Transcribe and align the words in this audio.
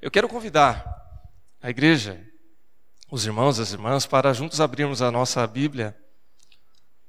Eu 0.00 0.12
quero 0.12 0.28
convidar 0.28 0.84
a 1.60 1.68
igreja, 1.68 2.24
os 3.10 3.26
irmãos, 3.26 3.58
as 3.58 3.72
irmãs, 3.72 4.06
para 4.06 4.32
juntos 4.32 4.60
abrirmos 4.60 5.02
a 5.02 5.10
nossa 5.10 5.44
Bíblia, 5.44 5.98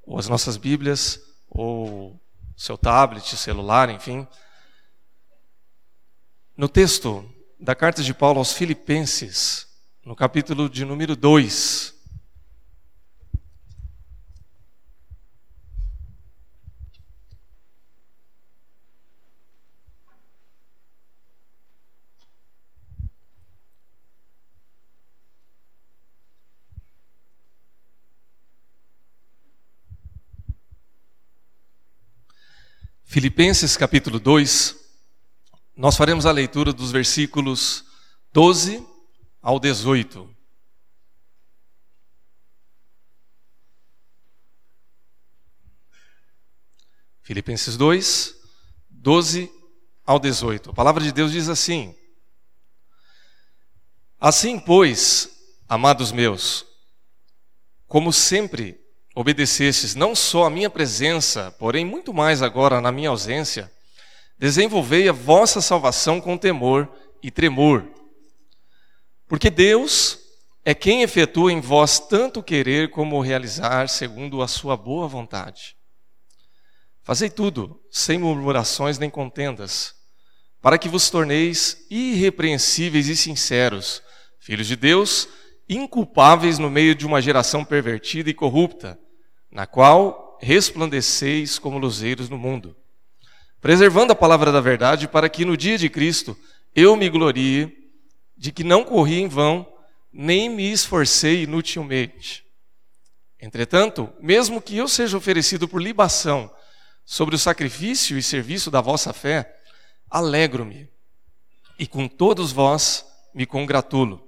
ou 0.02 0.18
as 0.18 0.28
nossas 0.28 0.58
Bíblias, 0.58 1.20
ou 1.48 2.20
seu 2.58 2.76
tablet, 2.76 3.38
celular, 3.38 3.92
enfim. 3.92 4.28
No 6.58 6.68
texto 6.68 7.32
da 7.60 7.76
carta 7.76 8.02
de 8.02 8.12
Paulo 8.12 8.40
aos 8.40 8.54
Filipenses, 8.54 9.68
no 10.04 10.16
capítulo 10.16 10.68
de 10.68 10.84
número 10.84 11.16
2, 11.16 11.94
Filipenses 33.12 33.76
capítulo 33.76 34.20
2, 34.20 34.76
nós 35.76 35.98
faremos 35.98 36.28
a 36.28 36.32
leitura 36.32 36.72
dos 36.72 36.92
versículos 36.92 37.84
12 38.32 38.86
ao 39.42 39.60
18. 39.60 40.30
Filipenses 47.24 47.76
2, 47.76 48.36
12 48.92 49.52
ao 50.06 50.20
18. 50.20 50.70
A 50.70 50.74
palavra 50.74 51.04
de 51.04 51.12
Deus 51.12 51.32
diz 51.32 51.50
assim: 51.50 51.98
Assim, 54.20 54.60
pois, 54.60 55.36
amados 55.68 56.12
meus, 56.12 56.64
como 57.88 58.14
sempre 58.14 58.79
obedecestes 59.20 59.96
não 59.96 60.16
só 60.16 60.46
a 60.46 60.50
minha 60.50 60.70
presença, 60.70 61.54
porém 61.60 61.84
muito 61.84 62.14
mais 62.14 62.42
agora 62.42 62.80
na 62.80 62.90
minha 62.90 63.10
ausência, 63.10 63.70
desenvolvei 64.38 65.10
a 65.10 65.12
vossa 65.12 65.60
salvação 65.60 66.22
com 66.22 66.38
temor 66.38 66.90
e 67.22 67.30
tremor. 67.30 67.86
Porque 69.28 69.50
Deus 69.50 70.20
é 70.64 70.74
quem 70.74 71.02
efetua 71.02 71.52
em 71.52 71.60
vós 71.60 72.00
tanto 72.00 72.42
querer 72.42 72.92
como 72.92 73.20
realizar 73.20 73.90
segundo 73.90 74.42
a 74.42 74.48
sua 74.48 74.78
boa 74.78 75.06
vontade. 75.06 75.76
Fazei 77.04 77.30
tudo 77.30 77.78
sem 77.92 78.18
murmurações 78.18 78.98
nem 78.98 79.10
contendas, 79.10 79.96
para 80.62 80.78
que 80.78 80.88
vos 80.88 81.10
torneis 81.10 81.86
irrepreensíveis 81.90 83.10
e 83.10 83.18
sinceros, 83.18 84.02
filhos 84.40 84.68
de 84.68 84.78
Deus, 84.78 85.28
inculpáveis 85.68 86.58
no 86.58 86.70
meio 86.70 86.96
de 86.96 87.06
uma 87.06 87.22
geração 87.22 87.66
pervertida 87.66 88.30
e 88.30 88.34
corrupta, 88.34 88.98
na 89.52 89.66
qual 89.66 90.38
resplandeceis 90.42 91.60
como 91.60 91.78
luzeiros 91.78 92.30
no 92.30 92.38
mundo, 92.38 92.76
preservando 93.60 94.14
a 94.14 94.16
palavra 94.16 94.52
da 94.52 94.62
verdade, 94.62 95.08
para 95.08 95.28
que 95.30 95.44
no 95.44 95.58
dia 95.58 95.78
de 95.78 95.90
Cristo 95.90 96.38
eu 96.76 96.96
me 96.96 97.10
glorie 97.10 97.76
de 98.38 98.52
que 98.52 98.64
não 98.64 98.84
corri 98.84 99.20
em 99.20 99.28
vão, 99.28 99.68
nem 100.12 100.50
me 100.50 100.72
esforcei 100.72 101.44
inutilmente. 101.44 102.46
Entretanto, 103.40 104.12
mesmo 104.20 104.62
que 104.62 104.78
eu 104.78 104.88
seja 104.88 105.18
oferecido 105.18 105.68
por 105.68 105.82
libação 105.82 106.52
sobre 107.06 107.36
o 107.36 107.40
sacrifício 107.40 108.18
e 108.18 108.24
serviço 108.24 108.70
da 108.70 108.82
vossa 108.82 109.14
fé, 109.14 109.58
alegro-me, 110.10 110.90
e 111.78 111.88
com 111.88 112.08
todos 112.08 112.52
vós 112.52 113.06
me 113.34 113.46
congratulo. 113.46 114.26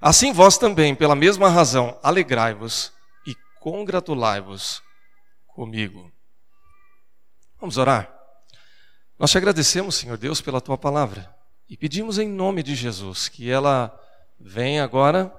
Assim 0.00 0.32
vós 0.32 0.58
também, 0.58 0.94
pela 0.94 1.14
mesma 1.14 1.48
razão, 1.48 1.98
alegrai-vos 2.02 2.92
congratulai-vos 3.66 4.80
comigo. 5.48 6.12
Vamos 7.60 7.76
orar? 7.76 8.16
Nós 9.18 9.32
te 9.32 9.38
agradecemos, 9.38 9.96
Senhor 9.96 10.16
Deus, 10.16 10.40
pela 10.40 10.60
tua 10.60 10.78
palavra 10.78 11.34
e 11.68 11.76
pedimos 11.76 12.16
em 12.16 12.28
nome 12.28 12.62
de 12.62 12.76
Jesus 12.76 13.28
que 13.28 13.50
ela 13.50 13.92
venha 14.38 14.84
agora 14.84 15.34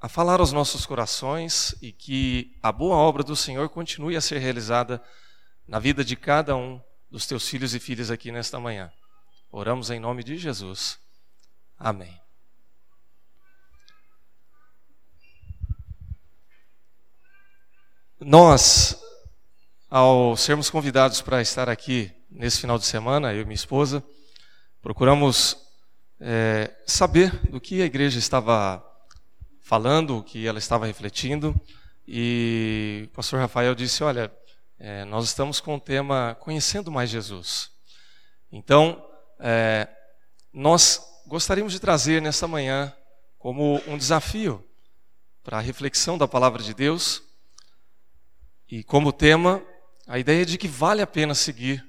a 0.00 0.08
falar 0.08 0.40
aos 0.40 0.50
nossos 0.50 0.86
corações 0.86 1.76
e 1.82 1.92
que 1.92 2.56
a 2.62 2.72
boa 2.72 2.96
obra 2.96 3.22
do 3.22 3.36
Senhor 3.36 3.68
continue 3.68 4.16
a 4.16 4.22
ser 4.22 4.38
realizada 4.38 5.02
na 5.68 5.78
vida 5.78 6.02
de 6.02 6.16
cada 6.16 6.56
um 6.56 6.80
dos 7.10 7.26
teus 7.26 7.46
filhos 7.46 7.74
e 7.74 7.80
filhas 7.80 8.10
aqui 8.10 8.32
nesta 8.32 8.58
manhã. 8.58 8.90
Oramos 9.50 9.90
em 9.90 10.00
nome 10.00 10.24
de 10.24 10.38
Jesus. 10.38 10.98
Amém. 11.78 12.21
Nós, 18.24 18.96
ao 19.90 20.36
sermos 20.36 20.70
convidados 20.70 21.20
para 21.20 21.42
estar 21.42 21.68
aqui 21.68 22.08
nesse 22.30 22.60
final 22.60 22.78
de 22.78 22.84
semana, 22.84 23.34
eu 23.34 23.42
e 23.42 23.44
minha 23.44 23.56
esposa, 23.56 24.02
procuramos 24.80 25.56
é, 26.20 26.70
saber 26.86 27.32
do 27.50 27.60
que 27.60 27.82
a 27.82 27.84
igreja 27.84 28.20
estava 28.20 28.80
falando, 29.60 30.18
o 30.18 30.22
que 30.22 30.46
ela 30.46 30.60
estava 30.60 30.86
refletindo, 30.86 31.52
e 32.06 33.08
o 33.10 33.16
pastor 33.16 33.40
Rafael 33.40 33.74
disse: 33.74 34.04
Olha, 34.04 34.32
é, 34.78 35.04
nós 35.04 35.24
estamos 35.24 35.58
com 35.58 35.74
o 35.74 35.80
tema 35.80 36.36
Conhecendo 36.38 36.92
Mais 36.92 37.10
Jesus. 37.10 37.72
Então, 38.52 39.04
é, 39.40 39.88
nós 40.52 41.02
gostaríamos 41.26 41.72
de 41.72 41.80
trazer 41.80 42.22
nesta 42.22 42.46
manhã 42.46 42.94
como 43.36 43.82
um 43.88 43.98
desafio 43.98 44.64
para 45.42 45.58
a 45.58 45.60
reflexão 45.60 46.16
da 46.16 46.28
palavra 46.28 46.62
de 46.62 46.72
Deus 46.72 47.31
e 48.72 48.82
como 48.82 49.12
tema, 49.12 49.62
a 50.06 50.18
ideia 50.18 50.46
de 50.46 50.56
que 50.56 50.66
vale 50.66 51.02
a 51.02 51.06
pena 51.06 51.34
seguir 51.34 51.86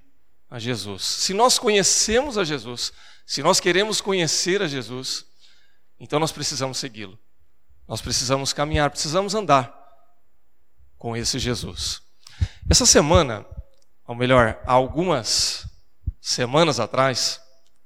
a 0.50 0.60
Jesus. 0.60 1.02
Se 1.02 1.34
nós 1.34 1.58
conhecemos 1.58 2.38
a 2.38 2.44
Jesus, 2.44 2.92
se 3.26 3.42
nós 3.42 3.62
queremos 3.62 4.02
conhecer 4.02 4.62
a 4.62 4.68
Jesus, 4.68 5.26
então 5.98 6.20
nós 6.20 6.34
precisamos 6.34 6.78
segui-lo. 6.78 7.18
Nós 7.88 8.02
precisamos 8.02 8.52
caminhar, 8.52 8.90
precisamos 8.90 9.34
andar 9.34 9.74
com 10.98 11.16
esse 11.16 11.40
Jesus. 11.40 12.02
Essa 12.70 12.86
semana, 12.86 13.46
ou 14.06 14.14
melhor, 14.14 14.62
há 14.66 14.74
algumas 14.74 15.66
semanas 16.20 16.82
atrás, 16.82 17.40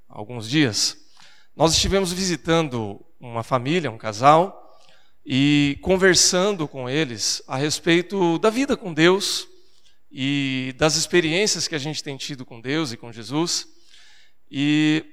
alguns 0.10 0.50
dias, 0.50 0.98
nós 1.56 1.72
estivemos 1.72 2.12
visitando 2.12 3.06
uma 3.20 3.44
família, 3.44 3.92
um 3.92 3.98
casal, 4.00 4.67
e 5.30 5.78
conversando 5.82 6.70
com 6.70 6.90
eles 6.90 7.44
a 7.50 7.58
respeito 7.58 8.40
da 8.40 8.50
vida 8.50 8.78
com 8.78 8.94
Deus 8.94 9.46
e 10.10 10.74
das 10.78 10.96
experiências 10.96 11.68
que 11.68 11.76
a 11.76 11.78
gente 11.78 12.02
tem 12.02 12.16
tido 12.16 12.46
com 12.46 12.62
Deus 12.62 12.94
e 12.94 12.98
com 12.98 13.12
Jesus. 13.12 13.68
E 14.50 15.04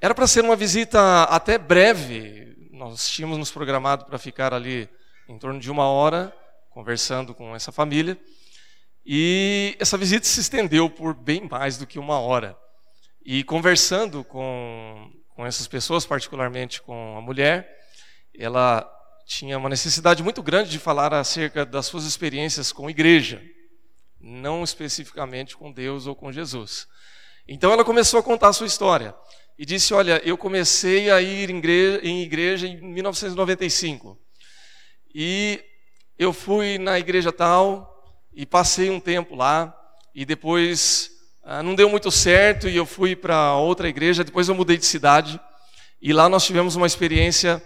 era 0.00 0.14
para 0.14 0.28
ser 0.28 0.44
uma 0.44 0.54
visita 0.54 1.24
até 1.24 1.58
breve, 1.58 2.54
nós 2.70 3.10
tínhamos 3.10 3.38
nos 3.38 3.50
programado 3.50 4.04
para 4.04 4.18
ficar 4.18 4.54
ali 4.54 4.88
em 5.28 5.36
torno 5.36 5.58
de 5.58 5.68
uma 5.68 5.88
hora 5.88 6.32
conversando 6.70 7.34
com 7.34 7.52
essa 7.56 7.72
família. 7.72 8.16
E 9.04 9.76
essa 9.80 9.98
visita 9.98 10.26
se 10.26 10.38
estendeu 10.38 10.88
por 10.88 11.12
bem 11.12 11.48
mais 11.50 11.76
do 11.76 11.88
que 11.88 11.98
uma 11.98 12.20
hora. 12.20 12.56
E 13.24 13.42
conversando 13.42 14.22
com, 14.22 15.10
com 15.30 15.44
essas 15.44 15.66
pessoas, 15.66 16.06
particularmente 16.06 16.80
com 16.80 17.18
a 17.18 17.20
mulher, 17.20 17.68
ela 18.32 18.92
tinha 19.26 19.58
uma 19.58 19.68
necessidade 19.68 20.22
muito 20.22 20.40
grande 20.40 20.70
de 20.70 20.78
falar 20.78 21.12
acerca 21.12 21.66
das 21.66 21.86
suas 21.86 22.04
experiências 22.04 22.70
com 22.70 22.88
igreja, 22.88 23.42
não 24.20 24.62
especificamente 24.62 25.56
com 25.56 25.72
Deus 25.72 26.06
ou 26.06 26.14
com 26.14 26.30
Jesus. 26.30 26.86
Então 27.48 27.72
ela 27.72 27.84
começou 27.84 28.20
a 28.20 28.22
contar 28.22 28.48
a 28.48 28.52
sua 28.52 28.68
história 28.68 29.14
e 29.58 29.66
disse: 29.66 29.92
Olha, 29.92 30.22
eu 30.24 30.38
comecei 30.38 31.10
a 31.10 31.20
ir 31.20 31.50
em 31.50 32.22
igreja 32.22 32.68
em 32.68 32.80
1995 32.80 34.16
e 35.12 35.62
eu 36.16 36.32
fui 36.32 36.78
na 36.78 36.98
igreja 36.98 37.32
tal 37.32 37.92
e 38.32 38.46
passei 38.46 38.90
um 38.90 39.00
tempo 39.00 39.34
lá 39.34 39.76
e 40.14 40.24
depois 40.24 41.10
ah, 41.42 41.62
não 41.62 41.74
deu 41.74 41.88
muito 41.88 42.10
certo 42.10 42.68
e 42.68 42.76
eu 42.76 42.86
fui 42.86 43.16
para 43.16 43.56
outra 43.56 43.88
igreja. 43.88 44.22
Depois 44.22 44.48
eu 44.48 44.54
mudei 44.54 44.76
de 44.76 44.86
cidade 44.86 45.40
e 46.00 46.12
lá 46.12 46.28
nós 46.28 46.44
tivemos 46.44 46.76
uma 46.76 46.86
experiência 46.86 47.62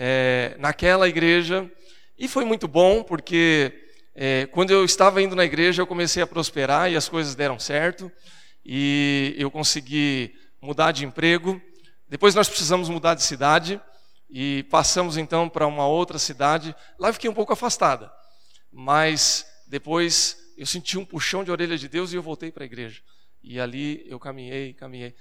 é, 0.00 0.54
naquela 0.60 1.08
igreja 1.08 1.68
e 2.16 2.28
foi 2.28 2.44
muito 2.44 2.68
bom 2.68 3.02
porque 3.02 3.72
é, 4.14 4.46
quando 4.46 4.70
eu 4.70 4.84
estava 4.84 5.20
indo 5.20 5.34
na 5.34 5.44
igreja 5.44 5.82
eu 5.82 5.88
comecei 5.88 6.22
a 6.22 6.26
prosperar 6.26 6.88
e 6.88 6.94
as 6.94 7.08
coisas 7.08 7.34
deram 7.34 7.58
certo 7.58 8.10
e 8.64 9.34
eu 9.36 9.50
consegui 9.50 10.32
mudar 10.62 10.92
de 10.92 11.04
emprego. 11.04 11.60
Depois 12.08 12.32
nós 12.32 12.48
precisamos 12.48 12.88
mudar 12.88 13.14
de 13.14 13.24
cidade 13.24 13.80
e 14.30 14.64
passamos 14.70 15.16
então 15.16 15.48
para 15.48 15.66
uma 15.66 15.88
outra 15.88 16.16
cidade. 16.16 16.72
Lá 16.96 17.08
eu 17.08 17.14
fiquei 17.14 17.28
um 17.28 17.34
pouco 17.34 17.52
afastada, 17.52 18.08
mas 18.72 19.44
depois 19.66 20.36
eu 20.56 20.64
senti 20.64 20.96
um 20.96 21.04
puxão 21.04 21.42
de 21.42 21.50
orelha 21.50 21.76
de 21.76 21.88
Deus 21.88 22.12
e 22.12 22.16
eu 22.16 22.22
voltei 22.22 22.52
para 22.52 22.62
a 22.62 22.66
igreja. 22.66 23.02
E 23.42 23.58
ali 23.58 24.04
eu 24.06 24.20
caminhei, 24.20 24.74
caminhei. 24.74 25.12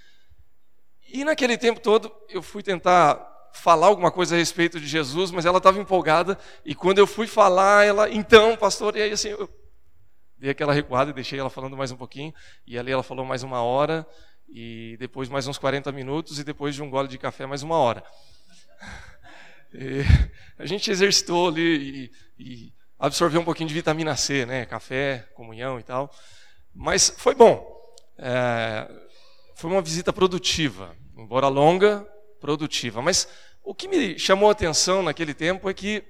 E 1.11 1.25
naquele 1.25 1.57
tempo 1.57 1.79
todo 1.79 2.13
eu 2.29 2.43
fui 2.43 2.61
tentar 2.61 3.36
falar 3.57 3.87
alguma 3.87 4.11
coisa 4.11 4.35
a 4.35 4.37
respeito 4.37 4.79
de 4.79 4.87
Jesus, 4.87 5.31
mas 5.31 5.45
ela 5.45 5.57
estava 5.57 5.79
empolgada 5.79 6.37
e 6.65 6.73
quando 6.73 6.99
eu 6.99 7.07
fui 7.07 7.27
falar, 7.27 7.85
ela, 7.85 8.09
então, 8.09 8.55
pastor, 8.55 8.95
e 8.95 9.01
aí 9.01 9.11
assim, 9.11 9.29
eu 9.29 9.49
dei 10.37 10.51
aquela 10.51 10.73
recuada 10.73 11.11
e 11.11 11.13
deixei 11.13 11.39
ela 11.39 11.49
falando 11.49 11.75
mais 11.75 11.91
um 11.91 11.97
pouquinho, 11.97 12.33
e 12.65 12.77
ali 12.77 12.91
ela 12.91 13.03
falou 13.03 13.25
mais 13.25 13.43
uma 13.43 13.61
hora, 13.61 14.05
e 14.47 14.95
depois 14.99 15.27
mais 15.29 15.47
uns 15.47 15.57
40 15.57 15.91
minutos, 15.91 16.39
e 16.39 16.43
depois 16.43 16.75
de 16.75 16.81
um 16.81 16.89
gole 16.89 17.07
de 17.07 17.17
café 17.17 17.45
mais 17.45 17.63
uma 17.63 17.77
hora. 17.77 18.03
E 19.73 20.01
a 20.57 20.65
gente 20.65 20.89
exercitou 20.89 21.49
ali 21.49 22.09
e, 22.39 22.43
e 22.43 22.73
absorveu 22.97 23.41
um 23.41 23.43
pouquinho 23.43 23.67
de 23.67 23.75
vitamina 23.75 24.15
C, 24.15 24.45
né? 24.45 24.65
Café, 24.65 25.27
comunhão 25.35 25.77
e 25.77 25.83
tal. 25.83 26.09
Mas 26.73 27.13
foi 27.17 27.35
bom. 27.35 27.67
É, 28.17 28.89
foi 29.55 29.69
uma 29.69 29.81
visita 29.81 30.13
produtiva, 30.13 30.95
embora 31.17 31.49
longa, 31.49 32.07
produtiva. 32.39 33.01
Mas 33.01 33.27
o 33.67 33.75
que 33.75 33.89
me 33.89 34.17
chamou 34.17 34.47
a 34.47 34.53
atenção 34.53 35.03
naquele 35.03 35.33
tempo 35.33 35.69
é 35.69 35.73
que 35.73 36.01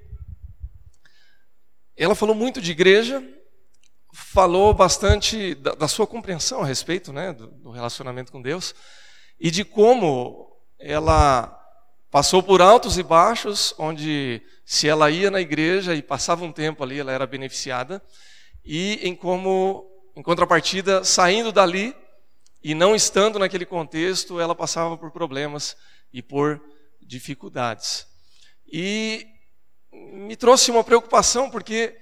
ela 1.96 2.14
falou 2.14 2.36
muito 2.36 2.62
de 2.62 2.70
igreja, 2.70 3.28
falou 4.14 4.76
bastante 4.76 5.56
da, 5.56 5.74
da 5.74 5.88
sua 5.88 6.06
compreensão 6.06 6.62
a 6.62 6.68
respeito 6.68 7.12
né, 7.12 7.34
do, 7.34 7.48
do 7.48 7.72
relacionamento 7.72 8.32
com 8.32 8.44
Deus 8.44 8.76
e 9.40 9.50
de 9.50 9.66
como 9.66 10.56
ela 10.78 11.52
passou 12.12 12.44
por 12.44 12.62
altos 12.62 13.00
e 13.00 13.02
baixos, 13.02 13.74
onde 13.80 14.40
se 14.64 14.88
ela 14.88 15.10
ia 15.10 15.32
na 15.32 15.42
igreja 15.42 15.96
e 15.96 16.04
passava 16.04 16.46
um 16.46 16.52
tempo 16.52 16.84
ali, 16.84 17.00
ela 17.00 17.12
era 17.12 17.26
beneficiada, 17.26 18.00
e 18.64 19.00
em 19.02 19.16
como, 19.16 19.84
em 20.16 20.22
contrapartida, 20.22 21.04
saindo 21.04 21.52
dali 21.52 21.96
e 22.64 22.76
não 22.76 22.96
estando 22.96 23.40
naquele 23.40 23.66
contexto, 23.66 24.40
ela 24.40 24.54
passava 24.54 24.96
por 24.96 25.10
problemas 25.10 25.76
e 26.14 26.22
por 26.22 26.62
dificuldades. 27.08 28.06
E 28.72 29.26
me 29.92 30.36
trouxe 30.36 30.70
uma 30.70 30.84
preocupação, 30.84 31.50
porque 31.50 31.98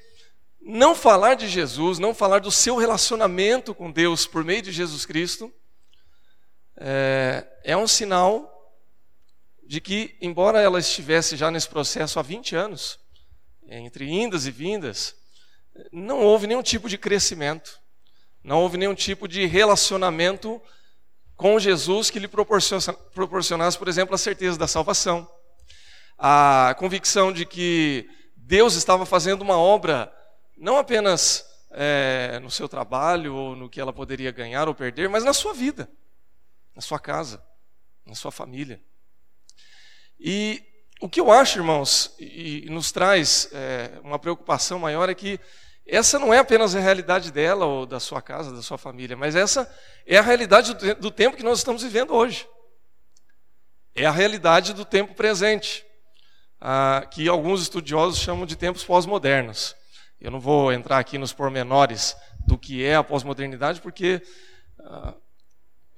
não 0.59 0.95
falar 0.95 1.35
de 1.35 1.47
Jesus, 1.47 1.99
não 1.99 2.13
falar 2.13 2.39
do 2.39 2.51
seu 2.51 2.75
relacionamento 2.75 3.73
com 3.73 3.91
Deus 3.91 4.25
por 4.25 4.43
meio 4.43 4.63
de 4.63 4.71
Jesus 4.71 5.05
Cristo, 5.05 5.53
é, 6.77 7.47
é 7.63 7.77
um 7.77 7.87
sinal 7.87 8.51
de 9.65 9.79
que, 9.79 10.17
embora 10.19 10.59
ela 10.59 10.79
estivesse 10.79 11.37
já 11.37 11.49
nesse 11.49 11.69
processo 11.69 12.19
há 12.19 12.21
20 12.21 12.55
anos, 12.55 12.99
entre 13.67 14.09
indas 14.09 14.45
e 14.45 14.51
vindas, 14.51 15.15
não 15.91 16.21
houve 16.21 16.47
nenhum 16.47 16.63
tipo 16.63 16.89
de 16.89 16.97
crescimento, 16.97 17.79
não 18.43 18.61
houve 18.61 18.77
nenhum 18.77 18.95
tipo 18.95 19.27
de 19.27 19.45
relacionamento 19.45 20.61
com 21.35 21.59
Jesus 21.59 22.09
que 22.09 22.19
lhe 22.19 22.27
proporcionasse, 22.27 23.77
por 23.77 23.87
exemplo, 23.87 24.15
a 24.15 24.17
certeza 24.17 24.57
da 24.57 24.67
salvação, 24.67 25.29
a 26.17 26.75
convicção 26.79 27.31
de 27.31 27.45
que 27.45 28.09
Deus 28.35 28.75
estava 28.75 29.05
fazendo 29.05 29.41
uma 29.41 29.57
obra 29.57 30.11
não 30.57 30.77
apenas 30.77 31.45
é, 31.71 32.39
no 32.41 32.49
seu 32.49 32.69
trabalho 32.69 33.35
ou 33.35 33.55
no 33.55 33.69
que 33.69 33.81
ela 33.81 33.91
poderia 33.91 34.31
ganhar 34.31 34.67
ou 34.67 34.73
perder, 34.73 35.09
mas 35.09 35.25
na 35.25 35.33
sua 35.33 35.53
vida, 35.53 35.89
na 36.73 36.81
sua 36.81 36.99
casa, 36.99 37.43
na 38.05 38.15
sua 38.15 38.31
família. 38.31 38.81
E 40.17 40.63
o 41.01 41.09
que 41.09 41.19
eu 41.19 41.31
acho, 41.31 41.59
irmãos, 41.59 42.15
e, 42.17 42.67
nos 42.69 42.91
traz 42.91 43.49
é, 43.51 43.99
uma 44.03 44.17
preocupação 44.17 44.79
maior 44.79 45.09
é 45.09 45.13
que 45.13 45.39
essa 45.87 46.17
não 46.17 46.33
é 46.33 46.39
apenas 46.39 46.75
a 46.75 46.79
realidade 46.79 47.31
dela 47.31 47.65
ou 47.65 47.85
da 47.85 47.99
sua 47.99 48.21
casa, 48.21 48.51
da 48.51 48.61
sua 48.61 48.77
família, 48.77 49.15
mas 49.15 49.35
essa 49.35 49.71
é 50.05 50.17
a 50.17 50.21
realidade 50.21 50.73
do, 50.95 51.11
tempo 51.11 51.37
que 51.37 51.43
nós 51.43 51.59
estamos 51.59 51.83
vivendo 51.83 52.13
hoje. 52.13 52.47
É 53.93 54.05
a 54.05 54.11
realidade 54.11 54.73
do 54.73 54.83
tempo 54.83 55.13
presente, 55.13 55.85
ah, 56.59 57.07
que 57.11 57.29
alguns 57.29 57.61
estudiosos 57.61 58.19
chamam 58.19 58.47
de 58.47 58.55
tempos 58.55 58.83
pós-modernos. 58.83 59.75
Eu 60.19 60.31
não 60.31 60.39
vou 60.39 60.73
entrar 60.73 60.97
aqui 60.97 61.19
nos 61.19 61.31
pormenores 61.31 62.15
do 62.47 62.57
que 62.57 62.83
é 62.83 62.95
a 62.95 63.03
pós-modernidade, 63.03 63.79
porque 63.79 64.23
ah, 64.79 65.13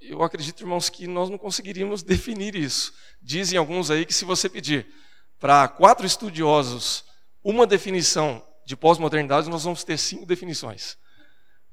eu 0.02 0.22
acredito, 0.22 0.62
irmãos, 0.62 0.90
que 0.90 1.08
nós 1.08 1.30
não 1.30 1.38
conseguiríamos 1.38 2.04
definir 2.04 2.56
isso. 2.56 2.94
Dizem 3.22 3.58
alguns 3.58 3.90
aí 3.90 4.06
que 4.06 4.14
se 4.14 4.26
você 4.26 4.50
pedir 4.50 4.86
para 5.40 5.68
quatro 5.70 6.06
estudiosos 6.06 7.06
uma 7.42 7.66
definição 7.66 8.44
de 8.68 8.76
pós-modernidade, 8.76 9.50
nós 9.50 9.64
vamos 9.64 9.86
ter 9.86 9.98
cinco 9.98 10.26
definições. 10.26 10.98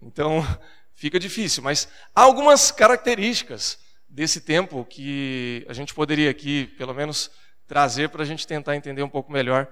Então, 0.00 0.46
fica 0.94 1.18
difícil, 1.18 1.60
mas 1.60 1.88
há 2.14 2.22
algumas 2.22 2.70
características 2.70 3.80
desse 4.08 4.40
tempo 4.40 4.84
que 4.84 5.66
a 5.68 5.72
gente 5.72 5.92
poderia 5.92 6.30
aqui, 6.30 6.68
pelo 6.78 6.94
menos, 6.94 7.32
trazer 7.66 8.10
para 8.10 8.22
a 8.22 8.24
gente 8.24 8.46
tentar 8.46 8.76
entender 8.76 9.02
um 9.02 9.08
pouco 9.08 9.32
melhor 9.32 9.68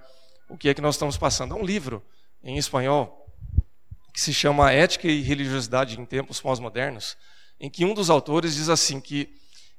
o 0.49 0.59
que 0.59 0.69
é 0.69 0.75
que 0.75 0.81
nós 0.81 0.97
estamos 0.97 1.17
passando. 1.17 1.55
Há 1.55 1.57
um 1.57 1.65
livro 1.65 2.05
em 2.43 2.59
espanhol 2.59 3.33
que 4.13 4.21
se 4.21 4.35
chama 4.35 4.73
Ética 4.73 5.07
e 5.07 5.21
Religiosidade 5.21 6.01
em 6.01 6.05
Tempos 6.05 6.41
Pós-Modernos, 6.41 7.17
em 7.61 7.71
que 7.71 7.85
um 7.85 7.95
dos 7.95 8.11
autores 8.11 8.57
diz 8.57 8.69
assim 8.69 9.01
que 9.01 9.33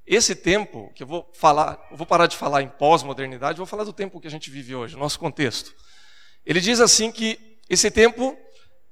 esse 0.07 0.33
tempo, 0.33 0.93
que 0.95 1.03
eu 1.03 1.07
vou 1.07 1.29
falar, 1.33 1.77
eu 1.91 1.97
vou 1.97 2.07
parar 2.07 2.27
de 2.27 2.37
falar 2.37 2.61
em 2.61 2.69
pós-modernidade, 2.69 3.57
vou 3.57 3.67
falar 3.67 3.83
do 3.83 3.91
tempo 3.91 4.21
que 4.21 4.27
a 4.27 4.31
gente 4.31 4.49
vive 4.49 4.73
hoje, 4.73 4.95
nosso 4.95 5.19
contexto. 5.19 5.75
Ele 6.45 6.59
diz 6.59 6.79
assim 6.79 7.11
que 7.11 7.59
esse 7.69 7.89
tempo 7.89 8.37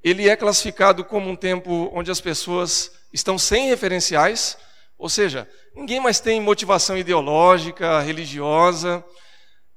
ele 0.04 0.28
é 0.28 0.36
classificado 0.36 1.06
como 1.06 1.30
um 1.30 1.36
tempo 1.36 1.90
onde 1.94 2.10
as 2.10 2.22
pessoas 2.22 2.92
estão 3.14 3.38
sem 3.38 3.68
referenciais, 3.68 4.58
ou 4.98 5.10
seja, 5.10 5.50
ninguém 5.76 6.00
mais 6.00 6.20
tem 6.20 6.40
motivação 6.40 6.98
ideológica, 6.98 8.00
religiosa, 8.00 9.04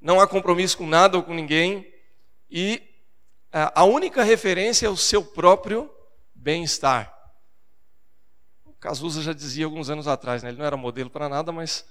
não 0.00 0.21
há 0.21 0.26
compromisso 0.26 0.79
com 0.79 0.87
nada 0.87 1.17
ou 1.17 1.23
com 1.23 1.35
ninguém, 1.35 1.87
e 2.50 2.82
a 3.53 3.85
única 3.85 4.23
referência 4.23 4.87
é 4.87 4.91
o 4.91 4.97
seu 4.97 5.25
próprio 5.25 5.91
bem-estar. 6.35 7.15
Cazuza 8.81 9.23
já 9.23 9.32
dizia 9.32 9.65
alguns 9.65 9.88
anos 9.88 10.06
atrás, 10.06 10.43
né? 10.43 10.50
ele 10.50 10.59
não 10.59 10.67
era 10.67 10.76
modelo 10.76 11.09
para 11.09 11.26
nada, 11.29 11.50
mas 11.50 11.87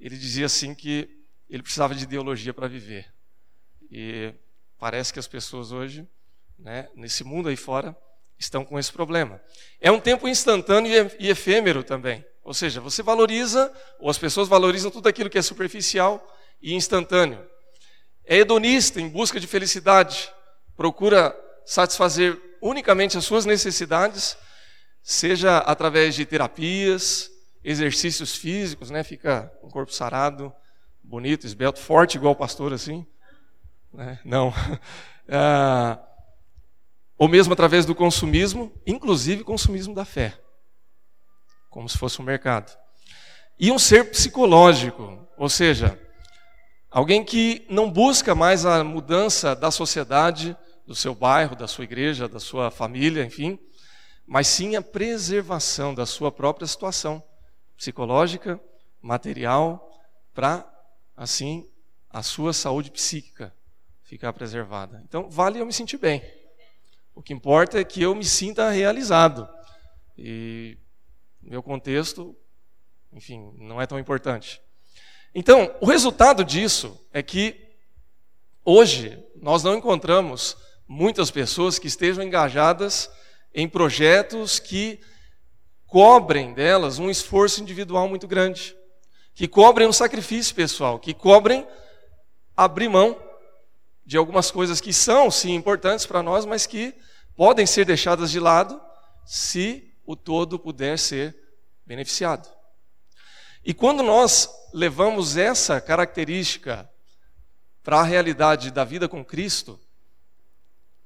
ele 0.00 0.16
dizia 0.16 0.46
assim 0.46 0.74
que 0.74 1.06
ele 1.46 1.62
precisava 1.62 1.94
de 1.94 2.04
ideologia 2.04 2.54
para 2.54 2.66
viver. 2.68 3.12
E 3.90 4.32
parece 4.78 5.12
que 5.12 5.18
as 5.18 5.26
pessoas 5.26 5.72
hoje, 5.72 6.06
né, 6.58 6.88
nesse 6.94 7.24
mundo 7.24 7.48
aí 7.48 7.56
fora, 7.56 7.96
estão 8.38 8.64
com 8.64 8.78
esse 8.78 8.92
problema. 8.92 9.40
É 9.80 9.90
um 9.90 10.00
tempo 10.00 10.28
instantâneo 10.28 11.10
e 11.18 11.28
efêmero 11.28 11.82
também. 11.82 12.24
Ou 12.42 12.54
seja, 12.54 12.80
você 12.80 13.02
valoriza, 13.02 13.72
ou 13.98 14.08
as 14.08 14.16
pessoas 14.16 14.48
valorizam 14.48 14.90
tudo 14.90 15.08
aquilo 15.08 15.28
que 15.28 15.38
é 15.38 15.42
superficial 15.42 16.24
e 16.62 16.74
instantâneo. 16.74 17.44
É 18.24 18.36
hedonista 18.36 19.00
em 19.00 19.08
busca 19.08 19.40
de 19.40 19.46
felicidade, 19.46 20.30
procura 20.76 21.36
satisfazer 21.66 22.40
unicamente 22.62 23.18
as 23.18 23.24
suas 23.24 23.44
necessidades 23.44 24.36
seja 25.02 25.58
através 25.58 26.14
de 26.14 26.26
terapias, 26.26 27.30
exercícios 27.64 28.36
físicos, 28.36 28.90
né? 28.90 29.02
Fica 29.02 29.50
um 29.62 29.70
corpo 29.70 29.90
sarado, 29.90 30.52
bonito, 31.02 31.46
esbelto, 31.46 31.80
forte, 31.80 32.16
igual 32.16 32.34
o 32.34 32.36
pastor 32.36 32.74
assim. 32.74 33.06
Né? 33.92 34.18
Não. 34.24 34.52
Ah, 35.30 36.02
ou 37.18 37.28
mesmo 37.28 37.52
através 37.52 37.84
do 37.84 37.94
consumismo, 37.94 38.72
inclusive 38.86 39.44
consumismo 39.44 39.94
da 39.94 40.06
fé, 40.06 40.40
como 41.68 41.86
se 41.86 41.98
fosse 41.98 42.22
um 42.22 42.24
mercado. 42.24 42.74
E 43.60 43.70
um 43.70 43.78
ser 43.78 44.10
psicológico, 44.10 45.28
ou 45.36 45.50
seja, 45.50 46.00
alguém 46.90 47.22
que 47.22 47.66
não 47.68 47.90
busca 47.90 48.34
mais 48.34 48.64
a 48.64 48.82
mudança 48.82 49.54
da 49.54 49.70
sociedade, 49.70 50.56
do 50.86 50.94
seu 50.94 51.14
bairro, 51.14 51.54
da 51.54 51.68
sua 51.68 51.84
igreja, 51.84 52.26
da 52.26 52.40
sua 52.40 52.70
família, 52.70 53.22
enfim, 53.22 53.58
mas 54.26 54.46
sim 54.46 54.76
a 54.76 54.80
preservação 54.80 55.92
da 55.92 56.06
sua 56.06 56.32
própria 56.32 56.66
situação 56.66 57.22
psicológica, 57.76 58.58
material, 59.02 59.90
para, 60.32 60.66
assim, 61.14 61.68
a 62.08 62.22
sua 62.22 62.54
saúde 62.54 62.90
psíquica 62.90 63.52
ficar 64.08 64.32
preservada. 64.32 65.02
Então, 65.06 65.28
vale 65.28 65.60
eu 65.60 65.66
me 65.66 65.72
sentir 65.72 65.98
bem. 65.98 66.22
O 67.14 67.22
que 67.22 67.34
importa 67.34 67.78
é 67.78 67.84
que 67.84 68.00
eu 68.00 68.14
me 68.14 68.24
sinta 68.24 68.70
realizado. 68.70 69.46
E 70.16 70.78
meu 71.42 71.62
contexto, 71.62 72.34
enfim, 73.12 73.52
não 73.58 73.80
é 73.80 73.86
tão 73.86 73.98
importante. 73.98 74.62
Então, 75.34 75.76
o 75.82 75.86
resultado 75.86 76.42
disso 76.42 76.98
é 77.12 77.22
que 77.22 77.68
hoje 78.64 79.22
nós 79.36 79.62
não 79.62 79.76
encontramos 79.76 80.56
muitas 80.88 81.30
pessoas 81.30 81.78
que 81.78 81.86
estejam 81.86 82.24
engajadas 82.24 83.10
em 83.54 83.68
projetos 83.68 84.58
que 84.58 85.00
cobrem 85.86 86.54
delas 86.54 86.98
um 86.98 87.10
esforço 87.10 87.60
individual 87.60 88.08
muito 88.08 88.26
grande, 88.26 88.74
que 89.34 89.46
cobrem 89.46 89.86
um 89.86 89.92
sacrifício 89.92 90.54
pessoal, 90.54 90.98
que 90.98 91.12
cobrem 91.12 91.68
abrir 92.56 92.88
mão 92.88 93.27
de 94.08 94.16
algumas 94.16 94.50
coisas 94.50 94.80
que 94.80 94.90
são, 94.90 95.30
sim, 95.30 95.52
importantes 95.54 96.06
para 96.06 96.22
nós, 96.22 96.46
mas 96.46 96.66
que 96.66 96.94
podem 97.36 97.66
ser 97.66 97.84
deixadas 97.84 98.30
de 98.30 98.40
lado 98.40 98.80
se 99.26 99.94
o 100.06 100.16
todo 100.16 100.58
puder 100.58 100.98
ser 100.98 101.36
beneficiado. 101.84 102.48
E 103.62 103.74
quando 103.74 104.02
nós 104.02 104.48
levamos 104.72 105.36
essa 105.36 105.78
característica 105.78 106.90
para 107.82 108.00
a 108.00 108.02
realidade 108.02 108.70
da 108.70 108.82
vida 108.82 109.06
com 109.10 109.22
Cristo, 109.22 109.78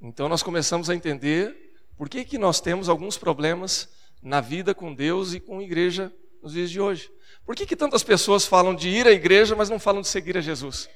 então 0.01 0.29
nós 0.29 0.45
começamos 0.45 0.89
a 0.89 0.95
entender 0.95 1.75
por 1.97 2.09
que, 2.09 2.25
que 2.25 2.39
nós 2.39 2.61
temos 2.61 2.89
alguns 2.89 3.19
problemas 3.19 3.89
na 4.23 4.41
vida 4.41 4.77
com 4.77 4.95
Deus 4.95 5.35
e 5.35 5.41
com 5.41 5.59
a 5.59 5.65
igreja 5.65 6.15
nos 6.41 6.53
dias 6.53 6.71
de 6.71 6.81
hoje. 6.81 7.11
Por 7.45 7.57
que, 7.57 7.67
que 7.67 7.75
tantas 7.75 8.05
pessoas 8.05 8.47
falam 8.47 8.77
de 8.77 8.89
ir 8.89 9.09
à 9.09 9.11
igreja, 9.11 9.57
mas 9.57 9.69
não 9.69 9.81
falam 9.81 10.03
de 10.03 10.07
seguir 10.07 10.39
a 10.39 10.41
Jesus? 10.41 10.89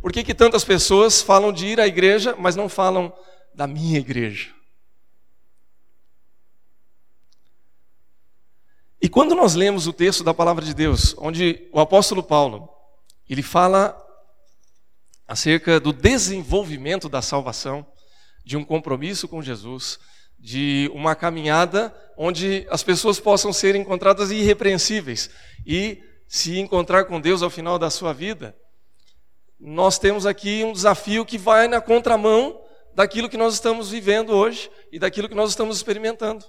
Por 0.00 0.12
que, 0.12 0.22
que 0.22 0.34
tantas 0.34 0.64
pessoas 0.64 1.20
falam 1.20 1.52
de 1.52 1.66
ir 1.66 1.80
à 1.80 1.86
igreja, 1.86 2.34
mas 2.38 2.56
não 2.56 2.68
falam 2.68 3.12
da 3.54 3.66
minha 3.66 3.98
igreja? 3.98 4.54
E 9.00 9.08
quando 9.08 9.34
nós 9.34 9.54
lemos 9.54 9.86
o 9.86 9.92
texto 9.92 10.24
da 10.24 10.34
palavra 10.34 10.64
de 10.64 10.74
Deus, 10.74 11.14
onde 11.18 11.68
o 11.72 11.78
apóstolo 11.78 12.22
Paulo, 12.22 12.68
ele 13.28 13.42
fala 13.42 13.96
acerca 15.28 15.78
do 15.78 15.92
desenvolvimento 15.92 17.08
da 17.08 17.20
salvação, 17.20 17.86
de 18.44 18.56
um 18.56 18.64
compromisso 18.64 19.26
com 19.26 19.42
Jesus, 19.42 19.98
de 20.38 20.90
uma 20.94 21.14
caminhada 21.14 21.94
onde 22.16 22.66
as 22.70 22.82
pessoas 22.82 23.18
possam 23.18 23.52
ser 23.52 23.74
encontradas 23.74 24.30
irrepreensíveis 24.30 25.30
e 25.66 26.02
se 26.28 26.58
encontrar 26.58 27.04
com 27.04 27.20
Deus 27.20 27.42
ao 27.42 27.50
final 27.50 27.78
da 27.78 27.90
sua 27.90 28.12
vida, 28.12 28.56
nós 29.58 29.98
temos 29.98 30.26
aqui 30.26 30.64
um 30.64 30.72
desafio 30.72 31.24
que 31.24 31.38
vai 31.38 31.66
na 31.68 31.80
contramão 31.80 32.60
daquilo 32.94 33.28
que 33.28 33.36
nós 33.36 33.54
estamos 33.54 33.90
vivendo 33.90 34.30
hoje 34.30 34.70
e 34.92 34.98
daquilo 34.98 35.28
que 35.28 35.34
nós 35.34 35.50
estamos 35.50 35.76
experimentando 35.76 36.44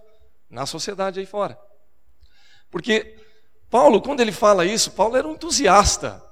na 0.50 0.66
sociedade 0.66 1.20
aí 1.20 1.26
fora. 1.26 1.58
Porque 2.70 3.18
Paulo, 3.70 4.02
quando 4.02 4.22
ele 4.22 4.32
fala 4.32 4.66
isso, 4.66 4.92
Paulo 4.92 5.18
era 5.18 5.28
um 5.28 5.34
entusiasta 5.34 6.24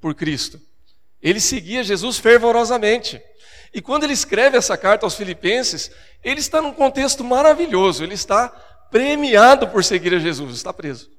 por 0.00 0.14
Cristo. 0.14 0.60
Ele 1.20 1.40
seguia 1.40 1.82
Jesus 1.82 2.18
fervorosamente. 2.18 3.20
E 3.74 3.82
quando 3.82 4.04
ele 4.04 4.12
escreve 4.12 4.56
essa 4.56 4.76
carta 4.76 5.04
aos 5.04 5.14
Filipenses, 5.14 5.90
ele 6.22 6.40
está 6.40 6.62
num 6.62 6.72
contexto 6.72 7.22
maravilhoso, 7.22 8.02
ele 8.02 8.14
está 8.14 8.48
premiado 8.90 9.68
por 9.68 9.84
seguir 9.84 10.14
a 10.14 10.18
Jesus, 10.18 10.54
está 10.54 10.72
preso. 10.72 11.10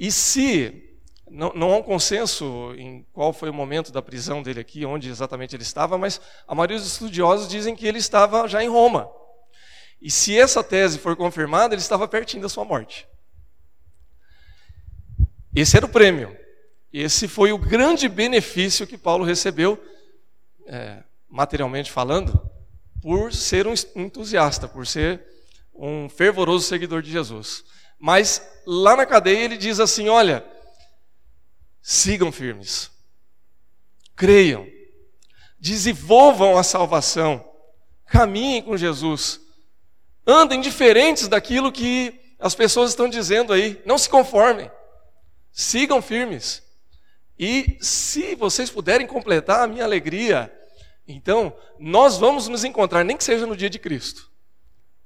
E 0.00 0.10
se 0.10 0.96
não, 1.30 1.52
não, 1.52 1.72
há 1.74 1.76
um 1.76 1.82
consenso 1.82 2.74
em 2.78 3.06
qual 3.12 3.34
foi 3.34 3.50
o 3.50 3.54
momento 3.54 3.92
da 3.92 4.00
prisão 4.00 4.42
dele 4.42 4.58
aqui, 4.58 4.86
onde 4.86 5.10
exatamente 5.10 5.54
ele 5.54 5.62
estava, 5.62 5.98
mas 5.98 6.18
a 6.48 6.54
maioria 6.54 6.78
dos 6.78 6.86
estudiosos 6.86 7.46
dizem 7.46 7.76
que 7.76 7.86
ele 7.86 7.98
estava 7.98 8.48
já 8.48 8.64
em 8.64 8.68
Roma. 8.68 9.10
E 10.00 10.10
se 10.10 10.36
essa 10.38 10.64
tese 10.64 10.98
for 10.98 11.14
confirmada, 11.14 11.74
ele 11.74 11.82
estava 11.82 12.08
pertinho 12.08 12.42
da 12.42 12.48
sua 12.48 12.64
morte. 12.64 13.06
Esse 15.54 15.76
era 15.76 15.84
o 15.84 15.90
prêmio. 15.90 16.34
Esse 16.90 17.28
foi 17.28 17.52
o 17.52 17.58
grande 17.58 18.08
benefício 18.08 18.86
que 18.86 18.96
Paulo 18.96 19.22
recebeu, 19.22 19.78
é, 20.66 21.04
materialmente 21.28 21.92
falando, 21.92 22.40
por 23.02 23.34
ser 23.34 23.66
um 23.66 23.74
entusiasta, 23.94 24.66
por 24.66 24.86
ser 24.86 25.22
um 25.74 26.08
fervoroso 26.08 26.66
seguidor 26.66 27.02
de 27.02 27.10
Jesus. 27.10 27.64
Mas 28.00 28.42
lá 28.66 28.96
na 28.96 29.04
cadeia 29.04 29.44
ele 29.44 29.58
diz 29.58 29.78
assim: 29.78 30.08
olha, 30.08 30.42
sigam 31.82 32.32
firmes, 32.32 32.90
creiam, 34.16 34.66
desenvolvam 35.58 36.56
a 36.56 36.62
salvação, 36.62 37.46
caminhem 38.06 38.62
com 38.62 38.74
Jesus, 38.74 39.38
andem 40.26 40.62
diferentes 40.62 41.28
daquilo 41.28 41.70
que 41.70 42.18
as 42.38 42.54
pessoas 42.54 42.90
estão 42.90 43.06
dizendo 43.06 43.52
aí, 43.52 43.82
não 43.84 43.98
se 43.98 44.08
conformem, 44.08 44.70
sigam 45.52 46.00
firmes. 46.00 46.62
E 47.38 47.76
se 47.82 48.34
vocês 48.34 48.70
puderem 48.70 49.06
completar 49.06 49.60
a 49.60 49.66
minha 49.66 49.84
alegria, 49.84 50.50
então 51.06 51.54
nós 51.78 52.16
vamos 52.16 52.48
nos 52.48 52.64
encontrar, 52.64 53.04
nem 53.04 53.16
que 53.16 53.24
seja 53.24 53.46
no 53.46 53.56
dia 53.56 53.68
de 53.68 53.78
Cristo, 53.78 54.30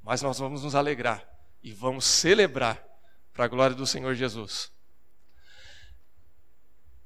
mas 0.00 0.22
nós 0.22 0.38
vamos 0.38 0.62
nos 0.62 0.76
alegrar 0.76 1.33
e 1.64 1.72
vamos 1.72 2.04
celebrar 2.04 2.84
para 3.32 3.46
a 3.46 3.48
glória 3.48 3.74
do 3.74 3.86
Senhor 3.86 4.14
Jesus. 4.14 4.70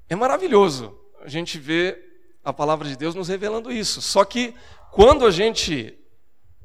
É 0.09 0.15
maravilhoso 0.17 0.99
a 1.21 1.29
gente 1.29 1.57
ver 1.57 2.37
a 2.43 2.51
palavra 2.51 2.85
de 2.85 2.97
Deus 2.97 3.15
nos 3.15 3.29
revelando 3.29 3.71
isso. 3.71 4.01
Só 4.01 4.25
que 4.25 4.53
quando 4.91 5.25
a 5.25 5.31
gente 5.31 5.97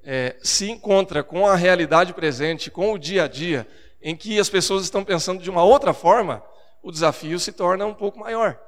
é, 0.02 0.36
se 0.42 0.68
encontra 0.68 1.22
com 1.22 1.46
a 1.46 1.54
realidade 1.54 2.12
presente, 2.12 2.68
com 2.68 2.92
o 2.92 2.98
dia 2.98 3.24
a 3.24 3.28
dia, 3.28 3.68
em 4.02 4.16
que 4.16 4.40
as 4.40 4.50
pessoas 4.50 4.82
estão 4.82 5.04
pensando 5.04 5.40
de 5.40 5.48
uma 5.48 5.62
outra 5.62 5.94
forma, 5.94 6.44
o 6.82 6.90
desafio 6.90 7.38
se 7.38 7.52
torna 7.52 7.86
um 7.86 7.94
pouco 7.94 8.18
maior. 8.18 8.60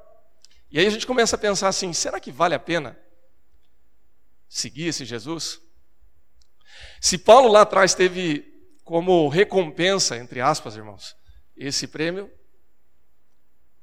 E 0.71 0.79
aí 0.79 0.87
a 0.87 0.89
gente 0.89 1.05
começa 1.05 1.35
a 1.35 1.39
pensar 1.39 1.67
assim: 1.67 1.91
será 1.91 2.19
que 2.19 2.31
vale 2.31 2.55
a 2.55 2.59
pena 2.59 2.97
seguir 4.47 4.87
esse 4.87 5.03
Jesus? 5.03 5.59
Se 7.01 7.17
Paulo 7.17 7.49
lá 7.49 7.61
atrás 7.61 7.93
teve 7.93 8.56
como 8.87 9.27
recompensa, 9.27 10.15
entre 10.15 10.39
aspas, 10.39 10.77
irmãos, 10.77 11.13
esse 11.57 11.89
prêmio, 11.89 12.31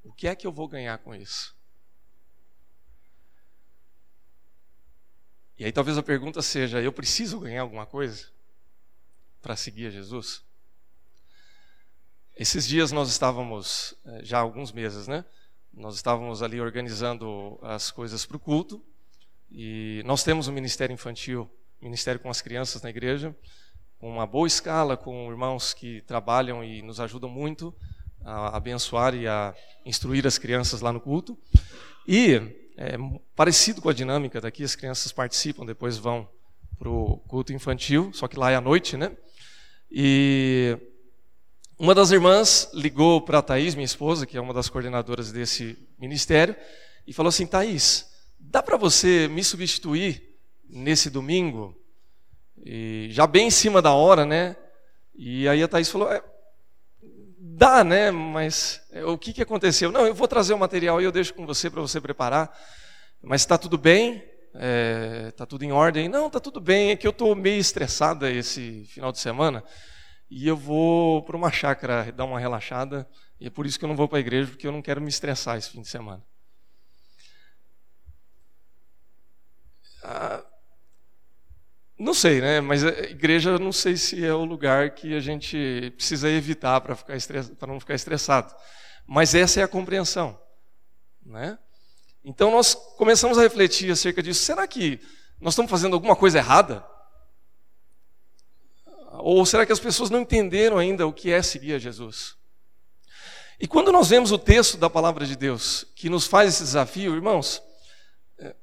o 0.03 0.11
que 0.11 0.27
é 0.27 0.35
que 0.35 0.47
eu 0.47 0.53
vou 0.53 0.67
ganhar 0.67 0.97
com 0.97 1.15
isso? 1.15 1.55
E 5.59 5.65
aí 5.67 5.71
talvez 5.71 5.99
a 5.99 6.03
pergunta 6.03 6.41
seja: 6.41 6.81
eu 6.81 6.91
preciso 6.91 7.39
ganhar 7.39 7.61
alguma 7.61 7.85
coisa 7.85 8.27
para 9.43 9.55
seguir 9.55 9.89
a 9.89 9.91
Jesus? 9.91 10.43
Esses 12.35 12.67
dias 12.67 12.91
nós 12.91 13.11
estávamos, 13.11 13.95
eh, 14.07 14.25
já 14.25 14.39
há 14.39 14.41
alguns 14.41 14.73
meses, 14.73 15.07
né? 15.07 15.23
Nós 15.71 15.97
estávamos 15.97 16.43
ali 16.43 16.63
organizando 16.63 17.59
as 17.61 17.91
coisas 17.91 18.25
para 18.25 18.39
o 18.39 18.41
culto 18.41 18.83
e 19.51 20.03
nós 20.07 20.25
temos 20.25 20.49
um 20.49 20.53
ministério 20.53 20.95
infantil, 20.95 21.49
ministério 21.79 22.21
com 22.21 22.31
as 22.31 22.41
crianças 22.41 22.81
na 22.81 22.89
igreja, 22.89 23.37
uma 24.09 24.27
boa 24.27 24.47
escala, 24.47 24.97
com 24.97 25.31
irmãos 25.31 25.73
que 25.73 26.03
trabalham 26.03 26.63
e 26.63 26.83
nos 26.83 27.01
ajudam 27.01 27.31
muito 27.31 27.75
a 28.23 28.57
abençoar 28.57 29.15
e 29.15 29.27
a 29.27 29.55
instruir 29.85 30.27
as 30.27 30.37
crianças 30.37 30.83
lá 30.83 30.93
no 30.93 31.01
culto. 31.01 31.39
E 32.07 32.35
é 32.77 32.97
parecido 33.35 33.81
com 33.81 33.89
a 33.89 33.95
dinâmica 33.95 34.41
daqui, 34.41 34.63
as 34.63 34.77
crianças 34.77 35.11
participam, 35.11 35.65
depois 35.65 35.97
vão 35.97 36.29
para 36.79 36.89
o 36.89 37.17
culto 37.29 37.53
infantil, 37.53 38.11
só 38.13 38.29
que 38.29 38.39
lá 38.39 38.51
é 38.51 38.57
à 38.57 38.61
noite, 38.61 38.97
né? 38.97 39.17
E 39.91 40.77
uma 41.79 41.95
das 41.95 42.11
irmãs 42.11 42.71
ligou 42.75 43.23
para 43.23 43.39
a 43.39 43.43
Thaís, 43.43 43.75
minha 43.75 43.85
esposa, 43.85 44.27
que 44.27 44.37
é 44.37 44.41
uma 44.41 44.53
das 44.53 44.69
coordenadoras 44.69 45.33
desse 45.33 45.79
ministério, 45.99 46.55
e 47.07 47.13
falou 47.13 47.29
assim: 47.29 47.47
Thaís, 47.47 48.07
dá 48.39 48.63
para 48.63 48.77
você 48.77 49.29
me 49.29 49.43
substituir 49.43 50.37
nesse 50.69 51.09
domingo? 51.09 51.75
E 52.65 53.09
já 53.11 53.27
bem 53.27 53.49
em 53.49 53.51
cima 53.51 53.83
da 53.83 53.93
hora, 53.93 54.25
né? 54.25 54.57
E 55.15 55.47
aí 55.49 55.63
a 55.63 55.69
Thaís 55.69 55.91
falou: 55.91 56.11
é, 56.11 56.23
dá, 57.39 57.85
né? 57.85 58.11
Mas 58.11 58.81
é, 58.91 59.05
o 59.05 59.19
que, 59.19 59.33
que 59.33 59.43
aconteceu? 59.43 59.93
Não, 59.93 60.07
eu 60.07 60.15
vou 60.15 60.27
trazer 60.27 60.55
o 60.55 60.59
material 60.59 61.01
e 61.01 61.05
eu 61.05 61.13
deixo 61.13 61.35
com 61.35 61.47
você 61.47 61.69
para 61.69 61.81
você 61.81 62.01
preparar. 62.01 62.57
Mas 63.23 63.43
está 63.43 63.59
tudo 63.59 63.77
bem? 63.77 64.25
Está 65.29 65.45
é, 65.45 65.47
tudo 65.47 65.65
em 65.65 65.73
ordem? 65.73 66.09
Não, 66.09 66.29
está 66.29 66.41
tudo 66.41 66.61
bem. 66.61 66.91
É 66.91 66.97
que 66.97 67.07
eu 67.07 67.11
estou 67.11 67.35
meio 67.35 67.61
estressada 67.61 68.31
esse 68.31 68.85
final 68.87 69.13
de 69.13 69.19
semana 69.19 69.63
e 70.31 70.49
eu 70.49 70.57
vou 70.57 71.23
para 71.23 71.37
uma 71.37 71.51
chácara 71.51 72.11
dar 72.11 72.25
uma 72.25 72.41
relaxada, 72.41 73.09
e 73.39 73.47
é 73.47 73.51
por 73.51 73.67
isso 73.67 73.79
que 73.79 73.85
eu 73.85 73.89
não 73.89 73.97
vou 73.97 74.09
para 74.09 74.19
a 74.19 74.21
igreja, 74.21 74.51
porque 74.51 74.67
eu 74.67 74.73
não 74.73 74.83
quero 74.83 75.01
me 75.01 75.09
estressar 75.09 75.57
esse 75.57 75.71
fim 75.71 75.81
de 75.81 75.89
semana. 75.89 76.25
Ah, 80.03 80.45
não 81.99 82.13
sei, 82.13 82.41
né? 82.41 82.61
Mas 82.61 82.83
igreja 82.83 83.59
não 83.59 83.73
sei 83.73 83.97
se 83.97 84.25
é 84.25 84.35
o 84.35 84.45
lugar 84.45 84.91
que 84.91 85.15
a 85.15 85.21
gente 85.21 85.93
precisa 85.97 86.29
evitar 86.29 86.81
para 86.81 86.97
para 86.97 87.73
não 87.73 87.79
ficar 87.79 87.95
estressado. 87.95 88.55
Mas 89.07 89.35
essa 89.35 89.61
é 89.61 89.63
a 89.63 89.69
compreensão, 89.69 90.39
né? 91.25 91.59
Então 92.25 92.51
nós 92.51 92.75
começamos 92.75 93.39
a 93.39 93.43
refletir 93.43 93.93
acerca 93.93 94.23
disso. 94.23 94.43
Será 94.43 94.67
que 94.67 94.99
nós 95.41 95.53
estamos 95.53 95.71
fazendo 95.71 95.95
alguma 95.95 96.17
coisa 96.17 96.39
errada? 96.39 96.85
Ou 99.19 99.47
será 99.47 99.65
que 99.65 99.73
as 99.73 99.81
pessoas 99.81 100.11
não 100.11 100.21
entenderam 100.21 100.79
ainda 100.79 101.07
o 101.07 101.13
que 101.13 101.31
é 101.31 101.43
seguir 101.43 101.75
a 101.75 101.79
Jesus? 101.79 102.37
E 103.61 103.69
quando 103.69 103.93
nós 103.93 104.09
vemos 104.09 104.33
o 104.33 104.39
texto 104.39 104.77
da 104.77 104.91
palavra 104.91 105.25
de 105.25 105.37
Deus 105.37 105.87
que 105.95 106.11
nos 106.11 106.27
faz 106.27 106.49
esse 106.49 106.65
desafio, 106.65 107.15
irmãos, 107.15 107.63
é, 108.39 108.55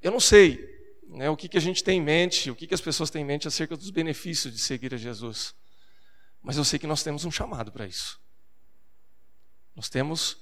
eu 0.00 0.12
não 0.12 0.20
sei 0.20 0.71
né, 1.12 1.28
o 1.28 1.36
que, 1.36 1.48
que 1.48 1.58
a 1.58 1.60
gente 1.60 1.84
tem 1.84 1.98
em 1.98 2.02
mente, 2.02 2.50
o 2.50 2.56
que, 2.56 2.66
que 2.66 2.74
as 2.74 2.80
pessoas 2.80 3.10
têm 3.10 3.22
em 3.22 3.24
mente 3.24 3.46
acerca 3.46 3.76
dos 3.76 3.90
benefícios 3.90 4.52
de 4.52 4.60
seguir 4.60 4.94
a 4.94 4.96
Jesus, 4.96 5.54
mas 6.42 6.56
eu 6.56 6.64
sei 6.64 6.78
que 6.78 6.86
nós 6.86 7.02
temos 7.02 7.24
um 7.24 7.30
chamado 7.30 7.70
para 7.70 7.86
isso. 7.86 8.20
Nós 9.76 9.88
temos 9.88 10.38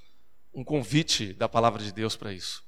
um 0.55 0.65
convite 0.65 1.33
da 1.35 1.49
palavra 1.49 1.83
de 1.83 1.93
Deus 1.93 2.17
para 2.17 2.33
isso. 2.33 2.62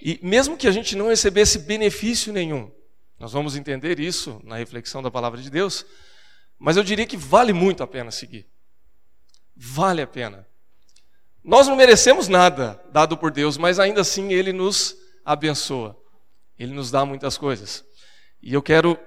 E 0.00 0.18
mesmo 0.22 0.56
que 0.56 0.68
a 0.68 0.70
gente 0.70 0.94
não 0.94 1.08
recebesse 1.08 1.58
benefício 1.58 2.32
nenhum, 2.32 2.70
nós 3.18 3.32
vamos 3.32 3.56
entender 3.56 3.98
isso 3.98 4.40
na 4.44 4.56
reflexão 4.56 5.02
da 5.02 5.10
palavra 5.10 5.40
de 5.40 5.50
Deus, 5.50 5.84
Mas 6.58 6.78
eu 6.78 6.82
diria 6.82 7.06
que 7.06 7.18
vale 7.18 7.52
muito 7.52 7.82
a 7.82 7.86
pena 7.86 8.10
seguir. 8.10 8.46
Vale 9.54 10.00
a 10.00 10.06
pena. 10.06 10.46
Nós 11.44 11.68
não 11.68 11.76
merecemos 11.76 12.28
nada 12.28 12.82
dado 12.90 13.16
por 13.16 13.30
Deus, 13.30 13.58
mas 13.58 13.78
ainda 13.78 14.00
assim 14.00 14.32
Ele 14.32 14.54
nos 14.54 14.96
abençoa. 15.22 16.02
Ele 16.58 16.72
nos 16.72 16.90
dá 16.90 17.04
muitas 17.04 17.36
coisas. 17.36 17.84
E 18.42 18.52
eu 18.52 18.62
quero 18.62 18.98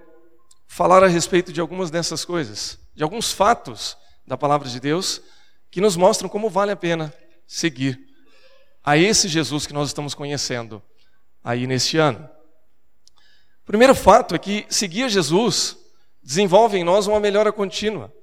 falar 0.68 1.03
a 1.03 1.08
respeito 1.08 1.51
de 1.51 1.60
algumas 1.60 1.89
dessas 1.89 2.24
coisas, 2.24 2.79
de 2.94 3.03
alguns 3.03 3.32
fatos 3.32 3.98
da 4.25 4.38
palavra 4.38 4.70
de 4.70 4.79
Deus 4.79 5.22
que 5.72 5.82
nos 5.82 5.96
mostram 5.96 6.29
como 6.29 6.50
vale 6.50 6.72
a 6.72 6.75
pena 6.75 7.13
seguir 7.48 8.00
a 8.84 8.98
esse 8.98 9.27
Jesus 9.27 9.65
que 9.65 9.74
nós 9.74 9.89
estamos 9.89 10.13
conhecendo 10.13 10.82
aí 11.44 11.65
neste 11.68 11.98
ano. 11.98 12.29
O 13.63 13.65
primeiro 13.65 13.94
fato 13.94 14.36
é 14.36 14.39
que 14.39 14.65
seguir 14.70 15.10
Jesus 15.10 15.77
desenvolve 16.24 16.77
em 16.77 16.84
nós 16.84 17.08
uma 17.08 17.20
melhora 17.20 17.51
contínua. 17.51 18.13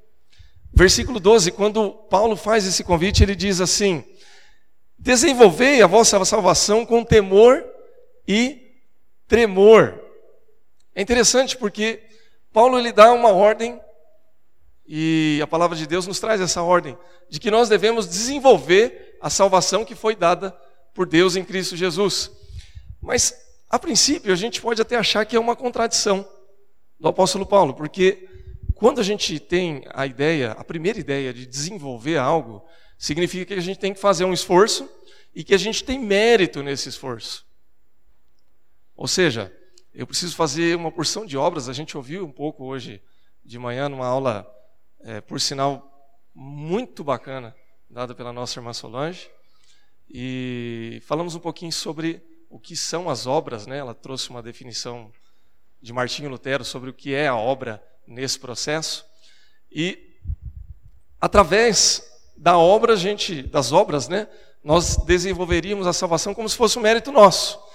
Versículo 0.73 1.19
12, 1.19 1.53
quando 1.53 1.91
Paulo 1.91 2.37
faz 2.37 2.67
esse 2.67 2.85
convite, 2.85 3.23
ele 3.23 3.35
diz 3.35 3.61
assim: 3.61 4.05
Desenvolvei 4.99 5.83
a 5.83 5.87
vossa 5.87 6.23
salvação 6.25 6.85
com 6.85 7.05
temor 7.05 7.65
e 8.27 8.66
tremor. 9.27 10.01
É 10.95 11.03
interessante 11.03 11.57
porque 11.57 12.03
Paulo 12.53 12.79
ele 12.79 12.93
dá 12.93 13.13
uma 13.13 13.31
ordem 13.31 13.81
e 14.87 15.41
a 15.43 15.47
palavra 15.47 15.77
de 15.77 15.87
Deus 15.87 16.07
nos 16.07 16.21
traz 16.21 16.41
essa 16.41 16.63
ordem 16.63 16.97
de 17.29 17.41
que 17.41 17.51
nós 17.51 17.69
devemos 17.69 18.09
desenvolver 18.09 19.19
a 19.21 19.29
salvação 19.29 19.85
que 19.85 19.95
foi 19.95 20.15
dada 20.15 20.57
por 20.95 21.07
Deus 21.07 21.37
em 21.37 21.45
Cristo 21.45 21.77
Jesus. 21.77 22.31
Mas 23.01 23.35
a 23.69 23.79
princípio 23.79 24.33
a 24.33 24.37
gente 24.37 24.61
pode 24.61 24.81
até 24.81 24.97
achar 24.97 25.25
que 25.25 25.37
é 25.37 25.41
uma 25.41 25.57
contradição 25.57 26.27
do 26.99 27.09
apóstolo 27.09 27.45
Paulo, 27.45 27.75
porque 27.75 28.29
quando 28.75 29.01
a 29.01 29.05
gente 29.05 29.39
tem 29.41 29.85
a 29.93 30.07
ideia, 30.07 30.53
a 30.53 30.63
primeira 30.65 30.99
ideia 30.99 31.33
de 31.33 31.47
desenvolver 31.47 32.17
algo, 32.19 32.63
significa 32.99 33.55
que 33.55 33.55
a 33.55 33.63
gente 33.63 33.79
tem 33.79 33.93
que 33.93 34.01
fazer 34.01 34.25
um 34.25 34.33
esforço 34.33 34.89
e 35.35 35.43
que 35.43 35.55
a 35.55 35.59
gente 35.59 35.85
tem 35.85 35.99
mérito 35.99 36.63
nesse 36.63 36.89
esforço. 36.89 37.46
Ou 38.97 39.07
seja, 39.07 39.55
eu 39.93 40.07
preciso 40.07 40.35
fazer 40.35 40.77
uma 40.77 40.91
porção 40.91 41.27
de 41.27 41.37
obras, 41.37 41.69
a 41.69 41.73
gente 41.73 41.97
ouviu 41.97 42.25
um 42.25 42.33
pouco 42.33 42.65
hoje 42.65 43.03
de 43.45 43.59
manhã 43.59 43.89
numa 43.89 44.07
aula, 44.07 44.47
é, 45.01 45.21
por 45.21 45.41
sinal, 45.41 45.93
muito 46.35 47.05
bacana, 47.05 47.55
dada 47.91 48.15
pela 48.15 48.33
nossa 48.33 48.59
irmã 48.59 48.73
Solange, 48.73 49.31
e 50.09 51.03
falamos 51.05 51.35
um 51.35 51.41
pouquinho 51.41 51.73
sobre 51.73 52.23
o 52.49 52.59
que 52.59 52.77
são 52.77 53.11
as 53.11 53.27
obras, 53.27 53.67
né? 53.67 53.79
ela 53.79 53.95
trouxe 53.95 54.31
uma 54.31 54.43
definição 54.43 55.13
de 55.83 55.93
Martinho 55.93 56.31
Lutero 56.31 56.65
sobre 56.65 56.91
o 56.91 56.95
que 56.95 57.15
é 57.15 57.27
a 57.29 57.37
obra 57.37 57.83
nesse 58.07 58.39
processo. 58.39 59.05
E 59.71 60.17
através 61.21 62.03
da 62.37 62.57
obra, 62.57 62.97
gente, 62.97 63.43
das 63.43 63.73
obras, 63.73 64.09
né, 64.09 64.29
nós 64.65 64.97
desenvolveríamos 64.97 65.87
a 65.87 65.93
salvação 65.93 66.35
como 66.35 66.49
se 66.49 66.57
fosse 66.57 66.79
um 66.79 66.83
mérito 66.83 67.13
nosso. 67.13 67.66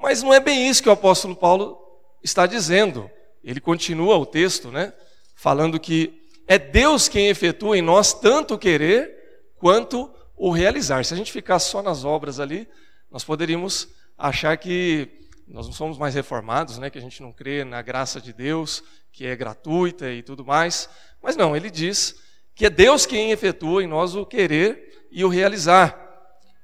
Mas 0.00 0.22
não 0.22 0.32
é 0.32 0.40
bem 0.40 0.68
isso 0.68 0.82
que 0.82 0.88
o 0.88 0.92
apóstolo 0.92 1.34
Paulo 1.34 1.78
está 2.22 2.46
dizendo. 2.46 3.10
Ele 3.42 3.60
continua 3.60 4.16
o 4.16 4.26
texto, 4.26 4.70
né, 4.70 4.92
falando 5.34 5.78
que 5.80 6.22
é 6.46 6.58
Deus 6.58 7.08
quem 7.08 7.28
efetua 7.28 7.76
em 7.76 7.82
nós 7.82 8.12
tanto 8.12 8.54
o 8.54 8.58
querer 8.58 9.50
quanto 9.58 10.10
o 10.36 10.50
realizar. 10.50 11.04
Se 11.04 11.12
a 11.12 11.16
gente 11.16 11.32
ficar 11.32 11.58
só 11.58 11.82
nas 11.82 12.04
obras 12.04 12.40
ali, 12.40 12.68
nós 13.10 13.24
poderíamos 13.24 13.88
achar 14.16 14.56
que 14.56 15.08
nós 15.46 15.66
não 15.66 15.72
somos 15.72 15.98
mais 15.98 16.14
reformados, 16.14 16.78
né, 16.78 16.90
que 16.90 16.98
a 16.98 17.02
gente 17.02 17.22
não 17.22 17.32
crê 17.32 17.64
na 17.64 17.82
graça 17.82 18.20
de 18.20 18.32
Deus, 18.32 18.82
que 19.12 19.26
é 19.26 19.34
gratuita 19.34 20.10
e 20.10 20.22
tudo 20.22 20.44
mais. 20.44 20.88
Mas 21.22 21.36
não, 21.36 21.56
ele 21.56 21.70
diz 21.70 22.16
que 22.54 22.66
é 22.66 22.70
Deus 22.70 23.06
quem 23.06 23.30
efetua 23.30 23.82
em 23.82 23.86
nós 23.86 24.14
o 24.14 24.26
querer 24.26 25.06
e 25.10 25.24
o 25.24 25.28
realizar. 25.28 25.96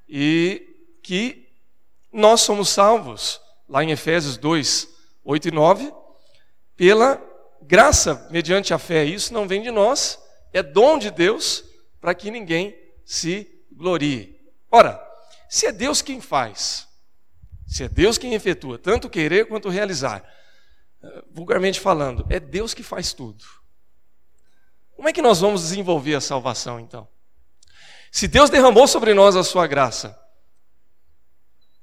E 0.09 0.97
que 1.03 1.44
nós 2.15 2.43
somos 2.43 2.69
salvos, 2.69 3.41
lá 3.69 3.83
em 3.83 3.91
Efésios 3.91 4.37
2, 4.37 4.89
8 5.25 5.49
e 5.49 5.51
9, 5.51 5.93
pela 6.77 7.21
graça 7.61 8.29
mediante 8.31 8.73
a 8.73 8.79
fé. 8.79 9.05
Isso 9.05 9.35
não 9.35 9.49
vem 9.49 9.61
de 9.63 9.71
nós, 9.71 10.19
é 10.53 10.63
dom 10.63 10.97
de 10.97 11.11
Deus 11.11 11.65
para 12.01 12.15
que 12.15 12.31
ninguém 12.31 12.77
se 13.05 13.51
glorie. 13.73 14.41
Ora, 14.71 15.03
se 15.49 15.67
é 15.67 15.73
Deus 15.73 16.01
quem 16.01 16.21
faz, 16.21 16.87
se 17.67 17.83
é 17.83 17.89
Deus 17.89 18.17
quem 18.17 18.35
efetua, 18.35 18.79
tanto 18.79 19.11
querer 19.11 19.47
quanto 19.47 19.69
realizar, 19.69 20.25
eh, 21.03 21.23
vulgarmente 21.33 21.81
falando, 21.81 22.25
é 22.31 22.39
Deus 22.39 22.75
que 22.75 22.83
faz 22.83 23.13
tudo. 23.13 23.45
Como 24.95 25.09
é 25.09 25.13
que 25.13 25.23
nós 25.23 25.41
vamos 25.41 25.63
desenvolver 25.63 26.15
a 26.15 26.21
salvação 26.21 26.79
então? 26.79 27.09
Se 28.13 28.29
Deus 28.29 28.49
derramou 28.49 28.87
sobre 28.87 29.13
nós 29.13 29.35
a 29.35 29.43
sua 29.43 29.67
graça, 29.67 30.17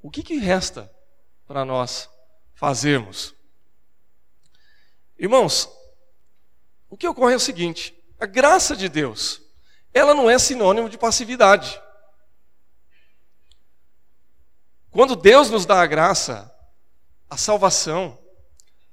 o 0.01 0.09
que, 0.09 0.23
que 0.23 0.37
resta 0.37 0.91
para 1.45 1.63
nós 1.63 2.09
fazermos? 2.55 3.35
Irmãos, 5.17 5.69
o 6.89 6.97
que 6.97 7.07
ocorre 7.07 7.33
é 7.33 7.37
o 7.37 7.39
seguinte: 7.39 7.95
a 8.19 8.25
graça 8.25 8.75
de 8.75 8.89
Deus, 8.89 9.41
ela 9.93 10.13
não 10.13 10.29
é 10.29 10.39
sinônimo 10.39 10.89
de 10.89 10.97
passividade. 10.97 11.81
Quando 14.89 15.15
Deus 15.15 15.49
nos 15.49 15.65
dá 15.65 15.81
a 15.81 15.85
graça, 15.85 16.53
a 17.29 17.37
salvação, 17.37 18.19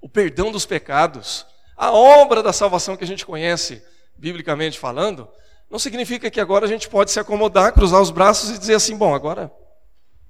o 0.01 0.09
perdão 0.09 0.53
dos 0.53 0.65
pecados, 0.65 1.45
a 1.77 1.91
obra 1.91 2.43
da 2.43 2.53
salvação 2.53 2.97
que 2.97 3.03
a 3.03 3.07
gente 3.07 3.27
conhece, 3.27 3.83
biblicamente 4.17 4.79
falando, 4.79 5.29
não 5.71 5.79
significa 5.79 6.31
que 6.31 6.41
agora 6.41 6.67
a 6.67 6.69
gente 6.69 6.89
pode 6.89 7.11
se 7.11 7.19
acomodar, 7.19 7.73
cruzar 7.73 8.01
os 8.01 8.11
braços 8.11 8.51
e 8.51 8.59
dizer 8.59 8.75
assim: 8.75 8.97
bom, 8.97 9.15
agora 9.15 9.51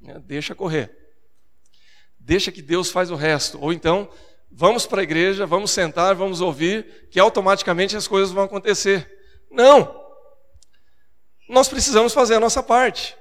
né, 0.00 0.20
deixa 0.24 0.54
correr. 0.54 0.94
Deixa 2.18 2.52
que 2.52 2.62
Deus 2.62 2.90
faz 2.90 3.10
o 3.10 3.16
resto. 3.16 3.58
Ou 3.60 3.72
então, 3.72 4.10
vamos 4.50 4.86
para 4.86 5.00
a 5.00 5.04
igreja, 5.04 5.46
vamos 5.46 5.70
sentar, 5.70 6.14
vamos 6.14 6.40
ouvir, 6.40 7.08
que 7.10 7.18
automaticamente 7.18 7.96
as 7.96 8.06
coisas 8.08 8.30
vão 8.30 8.44
acontecer. 8.44 9.10
Não! 9.50 10.06
Nós 11.48 11.68
precisamos 11.68 12.12
fazer 12.12 12.34
a 12.34 12.40
nossa 12.40 12.62
parte. 12.62 13.16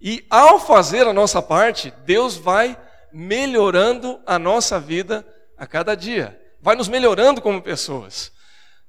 E 0.00 0.24
ao 0.30 0.60
fazer 0.60 1.06
a 1.06 1.12
nossa 1.12 1.42
parte, 1.42 1.92
Deus 2.04 2.36
vai 2.36 2.76
melhorando 3.12 4.20
a 4.26 4.38
nossa 4.38 4.78
vida 4.78 5.26
a 5.56 5.66
cada 5.66 5.94
dia, 5.94 6.40
vai 6.60 6.76
nos 6.76 6.88
melhorando 6.88 7.40
como 7.40 7.60
pessoas. 7.60 8.32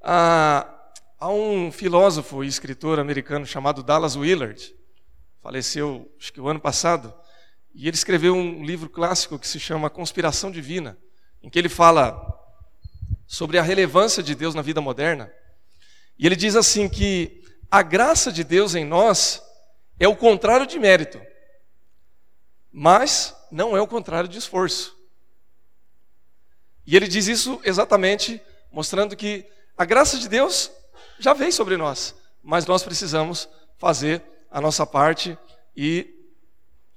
Ah, 0.02 0.68
há 1.20 1.30
um 1.30 1.72
filósofo 1.72 2.44
e 2.44 2.48
escritor 2.48 3.00
americano 3.00 3.46
chamado 3.46 3.82
Dallas 3.82 4.16
Willard, 4.16 4.74
faleceu 5.42 6.08
acho 6.20 6.32
que 6.32 6.40
o 6.40 6.48
ano 6.48 6.60
passado, 6.60 7.14
e 7.82 7.88
ele 7.88 7.96
escreveu 7.96 8.36
um 8.36 8.62
livro 8.62 8.90
clássico 8.90 9.40
que 9.40 9.48
se 9.48 9.58
chama 9.58 9.90
Conspiração 9.90 10.52
Divina, 10.52 10.98
em 11.42 11.50
que 11.50 11.58
ele 11.58 11.70
fala 11.70 12.38
sobre 13.26 13.58
a 13.58 13.62
relevância 13.62 14.22
de 14.22 14.36
Deus 14.36 14.54
na 14.54 14.62
vida 14.62 14.82
moderna. 14.82 15.32
E 16.18 16.26
ele 16.26 16.36
diz 16.36 16.58
assim 16.58 16.90
que 16.90 17.42
a 17.72 17.82
graça 17.82 18.34
de 18.34 18.44
Deus 18.44 18.76
em 18.76 18.84
nós 18.84 19.42
é 19.98 20.10
o 20.10 20.16
contrário 20.18 20.68
de 20.68 20.78
mérito, 20.78 21.22
mas 22.70 23.34
não 23.50 23.78
é 23.78 23.82
o 23.82 23.88
contrário 23.88 24.28
de 24.28 24.38
esforço. 24.38 24.94
E 26.86 26.98
ele 26.98 27.08
diz 27.08 27.28
isso 27.28 27.62
exatamente 27.64 28.42
mostrando 28.74 29.16
que 29.16 29.50
a 29.78 29.86
graça 29.86 30.18
de 30.18 30.28
Deus 30.28 30.70
já 31.18 31.32
veio 31.34 31.54
sobre 31.54 31.78
nós, 31.78 32.14
mas 32.44 32.66
nós 32.66 32.84
precisamos 32.84 33.48
fazer 33.78 34.22
a 34.52 34.60
nossa 34.60 34.86
parte 34.86 35.38
e 35.74 36.14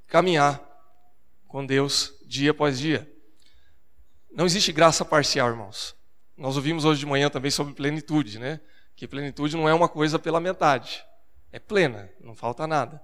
caminhar 0.08 0.71
com 1.52 1.64
Deus 1.64 2.12
dia 2.26 2.50
após 2.50 2.78
dia. 2.78 3.08
Não 4.32 4.44
existe 4.46 4.72
graça 4.72 5.04
parcial, 5.04 5.48
irmãos. 5.48 5.94
Nós 6.36 6.56
ouvimos 6.56 6.84
hoje 6.84 6.98
de 7.00 7.06
manhã 7.06 7.30
também 7.30 7.50
sobre 7.50 7.74
plenitude, 7.74 8.40
né? 8.40 8.60
Que 8.96 9.06
plenitude 9.06 9.56
não 9.56 9.68
é 9.68 9.74
uma 9.74 9.88
coisa 9.88 10.18
pela 10.18 10.40
metade 10.40 11.04
é 11.52 11.58
plena, 11.58 12.10
não 12.18 12.34
falta 12.34 12.66
nada. 12.66 13.00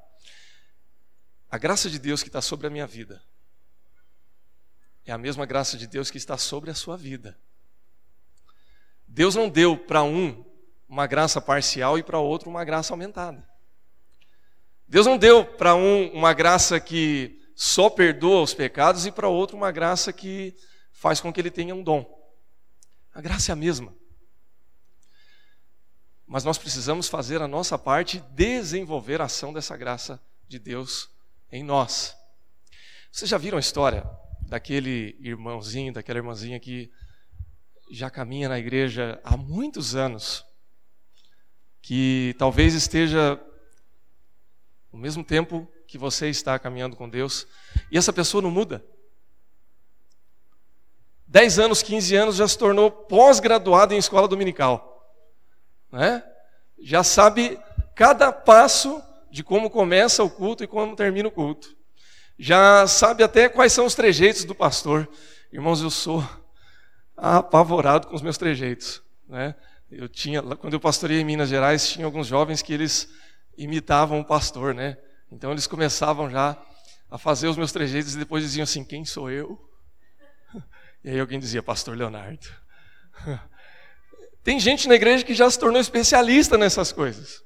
A 1.51 1.59
graça 1.59 1.89
de 1.91 1.99
Deus 1.99 2.23
que 2.23 2.31
está 2.31 2.41
sobre 2.41 2.67
a 2.67 2.71
minha 2.71 2.87
vida 2.87 3.23
é 5.05 5.13
a 5.13 5.19
mesma 5.19 5.47
graça 5.47 5.77
de 5.77 5.87
Deus 5.87 6.11
que 6.11 6.19
está 6.19 6.37
sobre 6.37 6.71
a 6.71 6.75
sua 6.75 6.97
vida. 6.97 7.39
Deus 9.07 9.35
não 9.35 9.49
deu 9.49 9.77
para 9.77 10.03
um 10.03 10.45
uma 10.89 11.07
graça 11.07 11.41
parcial 11.41 11.99
e 11.99 12.03
para 12.03 12.19
outro 12.19 12.49
uma 12.49 12.65
graça 12.65 12.95
aumentada. 12.95 13.47
Deus 14.87 15.07
não 15.07 15.19
deu 15.19 15.45
para 15.45 15.75
um 15.75 16.11
uma 16.13 16.33
graça 16.33 16.81
que 16.81 17.39
só 17.59 17.91
perdoa 17.91 18.43
os 18.43 18.55
pecados 18.55 19.05
e 19.05 19.11
para 19.11 19.29
outro 19.29 19.57
uma 19.57 19.73
graça 19.73 20.13
que 20.13 20.55
faz 20.93 21.21
com 21.21 21.33
que 21.33 21.41
ele 21.41 21.51
tenha 21.51 21.75
um 21.75 21.83
dom. 21.83 22.07
A 23.13 23.21
graça 23.21 23.51
é 23.51 23.55
a 23.55 23.57
mesma 23.57 23.99
mas 26.29 26.45
nós 26.45 26.59
precisamos 26.59 27.09
fazer 27.09 27.41
a 27.41 27.49
nossa 27.49 27.79
parte 27.79 28.19
e 28.19 28.21
desenvolver 28.35 29.19
a 29.23 29.25
ação 29.25 29.51
dessa 29.51 29.75
graça 29.79 30.23
de 30.47 30.59
Deus 30.59 31.09
em 31.51 31.65
nós. 31.65 32.15
Vocês 33.11 33.31
já 33.31 33.39
viram 33.39 33.57
a 33.57 33.61
história 33.61 34.05
daquele 34.43 35.17
irmãozinho, 35.21 35.91
daquela 35.91 36.19
irmãzinha 36.19 36.61
que 36.61 36.93
já 37.91 38.11
caminha 38.11 38.47
na 38.47 38.59
igreja 38.59 39.19
há 39.25 39.39
muitos 39.39 39.97
anos 39.97 40.45
que 41.81 42.37
talvez 42.39 42.75
esteja 42.75 43.41
no 44.93 44.99
mesmo 44.99 45.25
tempo 45.25 45.67
que 45.89 45.97
você 45.97 46.29
está 46.29 46.59
caminhando 46.59 46.95
com 46.95 47.09
Deus, 47.09 47.47
e 47.91 47.97
essa 47.97 48.13
pessoa 48.13 48.43
não 48.43 48.51
muda. 48.51 48.85
10 51.27 51.59
anos, 51.59 51.83
15 51.83 52.15
anos, 52.15 52.37
já 52.37 52.47
se 52.47 52.59
tornou 52.59 52.91
pós-graduado 52.91 53.95
em 53.95 53.99
escola 53.99 54.29
dominical. 54.29 55.17
Né? 55.91 56.23
Já 56.79 57.03
sabe 57.03 57.59
cada 57.95 58.31
passo 58.31 59.03
de 59.31 59.43
como 59.43 59.71
começa 59.71 60.23
o 60.23 60.31
culto 60.31 60.63
e 60.63 60.67
como 60.67 60.95
termina 60.95 61.29
o 61.29 61.33
culto. 61.33 61.75
Já 62.39 62.87
sabe 62.87 63.25
até 63.25 63.49
quais 63.49 63.73
são 63.73 63.87
os 63.87 63.95
trejeitos 63.95 64.45
do 64.45 64.55
pastor. 64.55 65.09
Irmãos, 65.51 65.81
eu 65.81 65.91
sou 65.91 66.23
apavorado 67.17 68.07
com 68.07 68.15
os 68.15 68.23
meus 68.23 68.37
trejeitos. 68.37 69.03
Né? 69.27 69.55
Eu 69.91 70.09
tinha, 70.09 70.43
quando 70.43 70.75
eu 70.75 70.81
pastoreei 70.81 71.23
em 71.23 71.25
Minas 71.25 71.49
Gerais, 71.49 71.89
tinha 71.89 72.05
alguns 72.05 72.27
jovens 72.27 72.61
que 72.61 72.75
eles 72.75 73.09
imitavam 73.57 74.21
o 74.21 74.25
pastor, 74.25 74.75
né? 74.75 74.99
Então 75.31 75.51
eles 75.53 75.67
começavam 75.67 76.31
já 76.31 76.61
a 77.11 77.19
fazer 77.19 77.49
os 77.49 77.57
meus 77.57 77.73
trejeitos 77.73 78.15
e 78.15 78.19
depois 78.19 78.43
diziam 78.43 78.65
assim: 78.65 78.85
Quem 78.85 79.05
sou 79.05 79.31
eu? 79.31 79.59
E 81.05 81.11
aí 81.11 81.21
alguém 81.21 81.39
dizia: 81.39 81.63
Pastor 81.63 81.97
Leonardo. 81.97 82.47
Tem 84.43 84.59
gente 84.59 84.89
na 84.89 84.95
igreja 84.95 85.25
que 85.25 85.35
já 85.35 85.49
se 85.51 85.59
tornou 85.59 85.81
especialista 85.81 86.57
nessas 86.57 86.91
coisas 86.91 87.45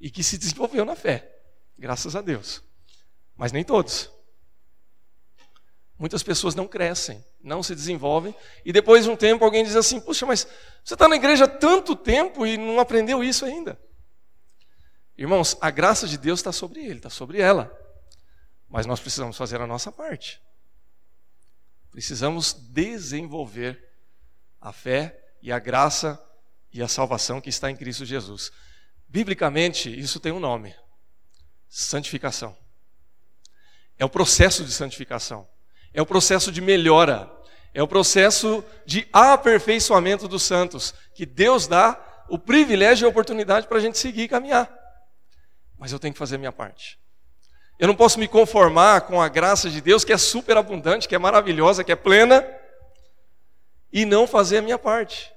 e 0.00 0.10
que 0.10 0.22
se 0.22 0.38
desenvolveu 0.38 0.84
na 0.84 0.96
fé, 0.96 1.30
graças 1.78 2.16
a 2.16 2.20
Deus. 2.20 2.62
Mas 3.36 3.52
nem 3.52 3.62
todos. 3.62 4.10
Muitas 5.98 6.22
pessoas 6.22 6.54
não 6.54 6.66
crescem, 6.66 7.24
não 7.42 7.62
se 7.62 7.74
desenvolvem, 7.74 8.34
e 8.64 8.72
depois 8.72 9.04
de 9.04 9.10
um 9.10 9.16
tempo 9.16 9.44
alguém 9.44 9.64
diz 9.64 9.76
assim: 9.76 10.00
Puxa, 10.00 10.24
mas 10.24 10.46
você 10.84 10.94
está 10.94 11.08
na 11.08 11.16
igreja 11.16 11.44
há 11.44 11.48
tanto 11.48 11.94
tempo 11.96 12.46
e 12.46 12.56
não 12.56 12.80
aprendeu 12.80 13.22
isso 13.22 13.44
ainda. 13.44 13.78
Irmãos, 15.18 15.56
a 15.60 15.68
graça 15.68 16.06
de 16.06 16.16
Deus 16.16 16.38
está 16.38 16.52
sobre 16.52 16.80
ele, 16.80 17.00
está 17.00 17.10
sobre 17.10 17.40
ela. 17.40 17.76
Mas 18.68 18.86
nós 18.86 19.00
precisamos 19.00 19.36
fazer 19.36 19.60
a 19.60 19.66
nossa 19.66 19.90
parte. 19.90 20.40
Precisamos 21.90 22.52
desenvolver 22.52 23.84
a 24.60 24.72
fé 24.72 25.18
e 25.42 25.50
a 25.50 25.58
graça 25.58 26.24
e 26.72 26.80
a 26.80 26.86
salvação 26.86 27.40
que 27.40 27.48
está 27.48 27.68
em 27.68 27.74
Cristo 27.76 28.04
Jesus. 28.04 28.52
Biblicamente, 29.08 29.92
isso 29.98 30.20
tem 30.20 30.30
um 30.30 30.38
nome: 30.38 30.72
santificação. 31.68 32.56
É 33.98 34.04
o 34.04 34.08
processo 34.08 34.64
de 34.64 34.70
santificação, 34.70 35.48
é 35.92 36.00
o 36.00 36.06
processo 36.06 36.52
de 36.52 36.60
melhora, 36.60 37.28
é 37.74 37.82
o 37.82 37.88
processo 37.88 38.64
de 38.86 39.08
aperfeiçoamento 39.12 40.28
dos 40.28 40.44
santos, 40.44 40.94
que 41.12 41.26
Deus 41.26 41.66
dá 41.66 42.24
o 42.28 42.38
privilégio 42.38 43.04
e 43.04 43.06
a 43.06 43.10
oportunidade 43.10 43.66
para 43.66 43.78
a 43.78 43.80
gente 43.80 43.98
seguir 43.98 44.22
e 44.22 44.28
caminhar. 44.28 44.77
Mas 45.78 45.92
eu 45.92 45.98
tenho 45.98 46.12
que 46.12 46.18
fazer 46.18 46.36
a 46.36 46.38
minha 46.38 46.52
parte. 46.52 46.98
Eu 47.78 47.86
não 47.86 47.94
posso 47.94 48.18
me 48.18 48.26
conformar 48.26 49.02
com 49.02 49.22
a 49.22 49.28
graça 49.28 49.70
de 49.70 49.80
Deus, 49.80 50.04
que 50.04 50.12
é 50.12 50.18
super 50.18 50.56
abundante, 50.56 51.06
que 51.06 51.14
é 51.14 51.18
maravilhosa, 51.18 51.84
que 51.84 51.92
é 51.92 51.96
plena, 51.96 52.44
e 53.92 54.04
não 54.04 54.26
fazer 54.26 54.58
a 54.58 54.62
minha 54.62 54.78
parte. 54.78 55.32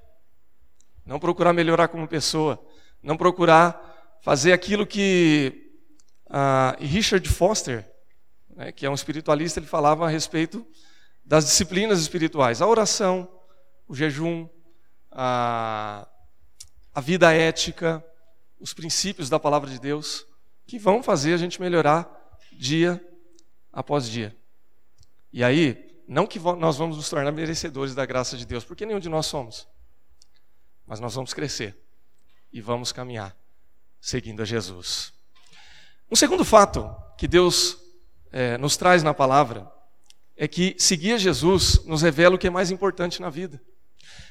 Não 1.06 1.20
procurar 1.20 1.54
melhorar 1.54 1.88
como 1.88 2.08
pessoa, 2.08 2.64
não 3.02 3.16
procurar 3.16 4.20
fazer 4.22 4.54
aquilo 4.54 4.86
que 4.86 5.72
uh, 6.28 6.84
Richard 6.84 7.28
Foster, 7.30 7.88
né, 8.56 8.72
que 8.72 8.86
é 8.86 8.90
um 8.90 8.94
espiritualista, 8.96 9.60
ele 9.60 9.68
falava 9.68 10.06
a 10.06 10.10
respeito 10.10 10.66
das 11.24 11.46
disciplinas 11.46 12.00
espirituais: 12.00 12.62
a 12.62 12.68
oração, 12.68 13.30
o 13.88 13.96
jejum, 13.96 14.48
a, 15.12 16.08
a 16.94 17.02
vida 17.02 17.32
ética, 17.34 18.04
os 18.60 18.74
princípios 18.74 19.30
da 19.30 19.40
palavra 19.40 19.70
de 19.70 19.80
Deus, 19.80 20.26
que 20.72 20.80
vão 20.80 21.04
fazer 21.04 21.34
a 21.34 21.38
gente 21.38 21.60
melhorar 21.60 22.10
dia 22.54 23.06
após 23.74 24.08
dia. 24.08 24.34
E 25.34 25.44
aí, 25.44 26.02
não 26.08 26.26
que 26.26 26.40
nós 26.40 26.78
vamos 26.78 26.96
nos 26.96 27.10
tornar 27.10 27.30
merecedores 27.34 27.94
da 27.94 28.06
graça 28.06 28.38
de 28.38 28.46
Deus, 28.46 28.64
porque 28.64 28.86
nenhum 28.86 29.02
de 29.02 29.10
nós 29.10 29.26
somos, 29.26 29.68
mas 30.88 31.02
nós 31.02 31.14
vamos 31.14 31.34
crescer 31.34 31.78
e 32.54 32.62
vamos 32.62 32.94
caminhar 32.94 33.36
seguindo 34.00 34.42
a 34.42 34.46
Jesus. 34.46 35.12
Um 36.10 36.16
segundo 36.16 36.46
fato 36.46 36.90
que 37.18 37.28
Deus 37.28 37.78
é, 38.32 38.58
nos 38.58 38.78
traz 38.78 39.04
na 39.04 39.14
palavra 39.14 39.70
é 40.38 40.48
que 40.48 40.78
seguir 40.80 41.12
a 41.12 41.18
Jesus 41.18 41.84
nos 41.84 42.02
revela 42.02 42.36
o 42.36 42.40
que 42.40 42.48
é 42.48 42.50
mais 42.50 42.72
importante 42.72 43.20
na 43.20 43.30
vida. 43.30 43.62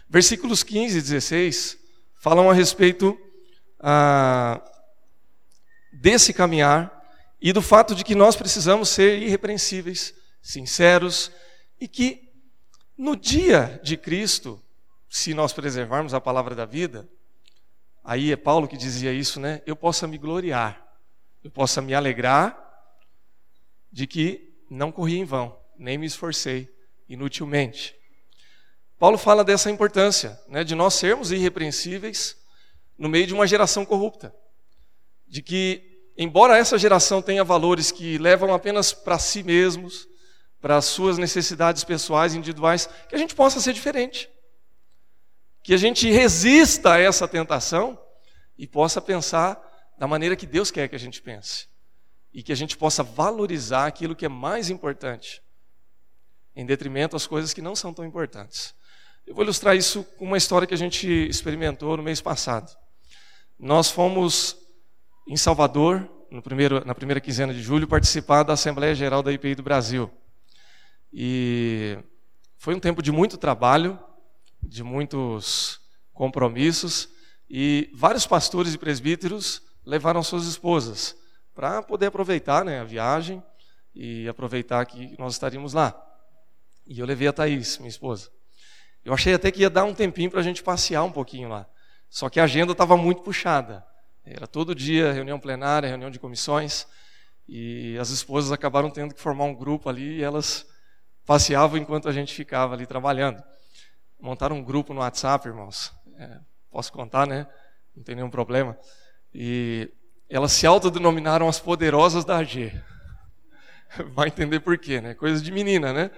Versículos 0.08 0.62
15 0.62 1.00
e 1.00 1.02
16 1.02 1.78
falam 2.18 2.48
a 2.48 2.54
respeito 2.54 3.14
ah, 3.78 4.58
desse 6.00 6.32
caminhar 6.32 6.90
e 7.40 7.52
do 7.52 7.60
fato 7.60 7.94
de 7.94 8.02
que 8.02 8.14
nós 8.14 8.36
precisamos 8.36 8.88
ser 8.88 9.22
irrepreensíveis, 9.22 10.14
sinceros 10.42 11.30
e 11.80 11.86
que 11.86 12.32
no 12.96 13.16
dia 13.16 13.80
de 13.82 13.96
Cristo, 13.96 14.62
se 15.08 15.34
nós 15.34 15.52
preservarmos 15.52 16.14
a 16.14 16.20
palavra 16.20 16.54
da 16.54 16.64
vida, 16.64 17.08
Aí 18.02 18.32
é 18.32 18.36
Paulo 18.36 18.66
que 18.66 18.76
dizia 18.76 19.12
isso, 19.12 19.38
né? 19.38 19.62
Eu 19.66 19.76
possa 19.76 20.06
me 20.06 20.16
gloriar, 20.18 20.84
eu 21.44 21.50
possa 21.50 21.80
me 21.82 21.94
alegrar 21.94 22.58
de 23.92 24.06
que 24.06 24.64
não 24.70 24.90
corri 24.90 25.18
em 25.18 25.24
vão, 25.24 25.58
nem 25.78 25.98
me 25.98 26.06
esforcei 26.06 26.68
inutilmente. 27.08 27.94
Paulo 28.98 29.18
fala 29.18 29.44
dessa 29.44 29.70
importância, 29.70 30.40
né, 30.48 30.62
de 30.62 30.74
nós 30.74 30.94
sermos 30.94 31.32
irrepreensíveis 31.32 32.36
no 32.98 33.08
meio 33.08 33.26
de 33.26 33.34
uma 33.34 33.46
geração 33.46 33.84
corrupta. 33.84 34.34
De 35.26 35.42
que, 35.42 35.89
embora 36.22 36.56
essa 36.56 36.78
geração 36.78 37.20
tenha 37.20 37.42
valores 37.42 37.90
que 37.90 38.18
levam 38.18 38.54
apenas 38.54 38.92
para 38.92 39.18
si 39.18 39.42
mesmos, 39.42 40.06
para 40.60 40.76
as 40.76 40.84
suas 40.84 41.18
necessidades 41.18 41.82
pessoais, 41.82 42.34
individuais, 42.34 42.88
que 43.08 43.14
a 43.14 43.18
gente 43.18 43.34
possa 43.34 43.60
ser 43.60 43.72
diferente 43.72 44.30
que 45.62 45.74
a 45.74 45.76
gente 45.76 46.10
resista 46.10 46.94
a 46.94 46.98
essa 46.98 47.28
tentação 47.28 47.98
e 48.56 48.66
possa 48.66 49.00
pensar 49.00 49.60
da 49.98 50.06
maneira 50.06 50.36
que 50.36 50.46
Deus 50.46 50.70
quer 50.70 50.88
que 50.88 50.96
a 50.96 50.98
gente 50.98 51.20
pense. 51.20 51.68
E 52.32 52.42
que 52.42 52.52
a 52.52 52.56
gente 52.56 52.76
possa 52.76 53.02
valorizar 53.02 53.86
aquilo 53.86 54.14
que 54.14 54.24
é 54.24 54.28
mais 54.28 54.70
importante, 54.70 55.42
em 56.54 56.64
detrimento 56.64 57.16
às 57.16 57.26
coisas 57.26 57.52
que 57.52 57.60
não 57.60 57.74
são 57.74 57.92
tão 57.92 58.04
importantes. 58.04 58.74
Eu 59.26 59.34
vou 59.34 59.44
ilustrar 59.44 59.76
isso 59.76 60.04
com 60.16 60.24
uma 60.24 60.36
história 60.36 60.66
que 60.66 60.74
a 60.74 60.78
gente 60.78 61.06
experimentou 61.06 61.96
no 61.96 62.02
mês 62.02 62.20
passado. 62.20 62.74
Nós 63.58 63.90
fomos 63.90 64.56
em 65.30 65.36
Salvador, 65.36 66.10
primeiro, 66.42 66.84
na 66.84 66.92
primeira 66.92 67.20
quinzena 67.20 67.54
de 67.54 67.62
julho, 67.62 67.86
participar 67.86 68.42
da 68.42 68.54
Assembleia 68.54 68.96
Geral 68.96 69.22
da 69.22 69.32
IPI 69.32 69.54
do 69.54 69.62
Brasil. 69.62 70.10
E 71.12 71.96
foi 72.58 72.74
um 72.74 72.80
tempo 72.80 73.00
de 73.00 73.12
muito 73.12 73.38
trabalho, 73.38 73.96
de 74.60 74.82
muitos 74.82 75.80
compromissos 76.12 77.10
e 77.48 77.88
vários 77.94 78.26
pastores 78.26 78.74
e 78.74 78.78
presbíteros 78.78 79.62
levaram 79.86 80.20
suas 80.20 80.46
esposas 80.46 81.16
para 81.54 81.80
poder 81.80 82.06
aproveitar 82.06 82.64
né, 82.64 82.80
a 82.80 82.84
viagem 82.84 83.40
e 83.94 84.26
aproveitar 84.26 84.84
que 84.84 85.14
nós 85.16 85.34
estaríamos 85.34 85.74
lá. 85.74 85.94
E 86.84 86.98
eu 86.98 87.06
levei 87.06 87.28
a 87.28 87.32
Thaís, 87.32 87.78
minha 87.78 87.88
esposa. 87.88 88.28
Eu 89.04 89.14
achei 89.14 89.32
até 89.32 89.52
que 89.52 89.60
ia 89.60 89.70
dar 89.70 89.84
um 89.84 89.94
tempinho 89.94 90.28
para 90.28 90.40
a 90.40 90.42
gente 90.42 90.60
passear 90.60 91.04
um 91.04 91.12
pouquinho 91.12 91.48
lá. 91.48 91.68
Só 92.08 92.28
que 92.28 92.40
a 92.40 92.44
agenda 92.44 92.72
estava 92.72 92.96
muito 92.96 93.22
puxada. 93.22 93.88
Era 94.24 94.46
todo 94.46 94.74
dia 94.74 95.12
reunião 95.12 95.38
plenária, 95.38 95.88
reunião 95.88 96.10
de 96.10 96.18
comissões. 96.18 96.86
E 97.48 97.96
as 97.98 98.10
esposas 98.10 98.52
acabaram 98.52 98.90
tendo 98.90 99.14
que 99.14 99.20
formar 99.20 99.44
um 99.44 99.54
grupo 99.54 99.88
ali 99.88 100.18
e 100.18 100.22
elas 100.22 100.66
passeavam 101.26 101.78
enquanto 101.78 102.08
a 102.08 102.12
gente 102.12 102.34
ficava 102.34 102.74
ali 102.74 102.86
trabalhando 102.86 103.42
montaram 104.20 104.56
um 104.56 104.62
grupo 104.62 104.92
no 104.92 105.00
WhatsApp, 105.00 105.48
irmãos. 105.48 105.92
É, 106.18 106.38
posso 106.70 106.92
contar, 106.92 107.26
né? 107.26 107.46
Não 107.96 108.04
tem 108.04 108.14
nenhum 108.14 108.30
problema. 108.30 108.76
E 109.34 109.90
elas 110.28 110.52
se 110.52 110.66
autodenominaram 110.66 111.48
as 111.48 111.58
poderosas 111.58 112.24
da 112.24 112.38
AG. 112.38 112.72
Vai 114.12 114.28
entender 114.28 114.60
por 114.60 114.76
quê, 114.78 115.00
né? 115.00 115.14
Coisa 115.14 115.42
de 115.42 115.50
menina, 115.50 115.92
né? 115.92 116.10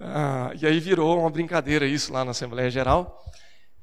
Ah, 0.00 0.52
e 0.60 0.66
aí 0.66 0.80
virou 0.80 1.20
uma 1.20 1.30
brincadeira 1.30 1.86
isso 1.86 2.12
lá 2.12 2.24
na 2.24 2.30
Assembleia 2.30 2.70
Geral. 2.70 3.20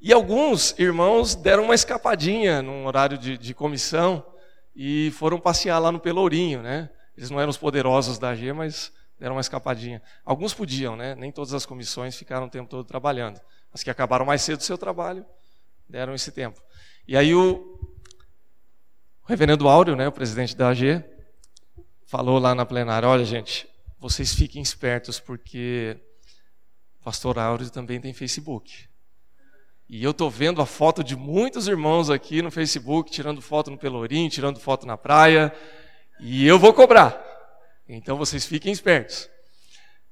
E 0.04 0.12
alguns 0.12 0.76
irmãos 0.80 1.36
deram 1.36 1.62
uma 1.62 1.76
escapadinha 1.76 2.60
num 2.60 2.86
horário 2.86 3.16
de, 3.16 3.38
de 3.38 3.54
comissão 3.54 4.26
e 4.74 5.12
foram 5.12 5.38
passear 5.38 5.78
lá 5.78 5.92
no 5.92 6.00
Pelourinho, 6.00 6.60
né? 6.60 6.90
Eles 7.16 7.30
não 7.30 7.38
eram 7.38 7.50
os 7.50 7.56
poderosos 7.56 8.18
da 8.18 8.30
AG, 8.30 8.52
mas 8.52 8.92
deram 9.16 9.36
uma 9.36 9.40
escapadinha. 9.40 10.02
Alguns 10.24 10.52
podiam, 10.52 10.96
né? 10.96 11.14
Nem 11.14 11.30
todas 11.30 11.54
as 11.54 11.64
comissões 11.64 12.16
ficaram 12.16 12.46
o 12.46 12.50
tempo 12.50 12.68
todo 12.68 12.84
trabalhando. 12.84 13.40
As 13.72 13.84
que 13.84 13.90
acabaram 13.90 14.26
mais 14.26 14.42
cedo 14.42 14.58
do 14.58 14.64
seu 14.64 14.76
trabalho 14.76 15.24
deram 15.88 16.16
esse 16.16 16.32
tempo. 16.32 16.60
E 17.06 17.16
aí 17.16 17.32
o, 17.32 17.78
reverendo 19.24 19.68
Áureo, 19.68 19.94
né, 19.94 20.08
o 20.08 20.12
presidente 20.12 20.56
da 20.56 20.70
AG, 20.70 21.00
falou 22.06 22.40
lá 22.40 22.56
na 22.56 22.66
plenária: 22.66 23.08
olha, 23.08 23.24
gente, 23.24 23.68
vocês 24.00 24.34
fiquem 24.34 24.60
espertos 24.60 25.20
porque 25.20 25.96
o 27.00 27.04
pastor 27.04 27.38
Áureo 27.38 27.70
também 27.70 28.00
tem 28.00 28.12
Facebook. 28.12 28.90
E 29.94 30.02
eu 30.02 30.12
estou 30.12 30.30
vendo 30.30 30.62
a 30.62 30.64
foto 30.64 31.04
de 31.04 31.14
muitos 31.14 31.68
irmãos 31.68 32.08
aqui 32.08 32.40
no 32.40 32.50
Facebook, 32.50 33.10
tirando 33.10 33.42
foto 33.42 33.70
no 33.70 33.76
Pelourinho, 33.76 34.30
tirando 34.30 34.58
foto 34.58 34.86
na 34.86 34.96
praia, 34.96 35.54
e 36.18 36.46
eu 36.46 36.58
vou 36.58 36.72
cobrar. 36.72 37.22
Então 37.86 38.16
vocês 38.16 38.46
fiquem 38.46 38.72
espertos. 38.72 39.28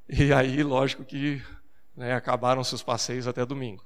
E 0.07 0.35
aí, 0.35 0.63
lógico 0.63 1.03
que 1.03 1.43
né, 1.97 2.13
acabaram 2.13 2.63
seus 2.63 2.83
passeios 2.83 3.27
até 3.27 3.47
domingo. 3.47 3.83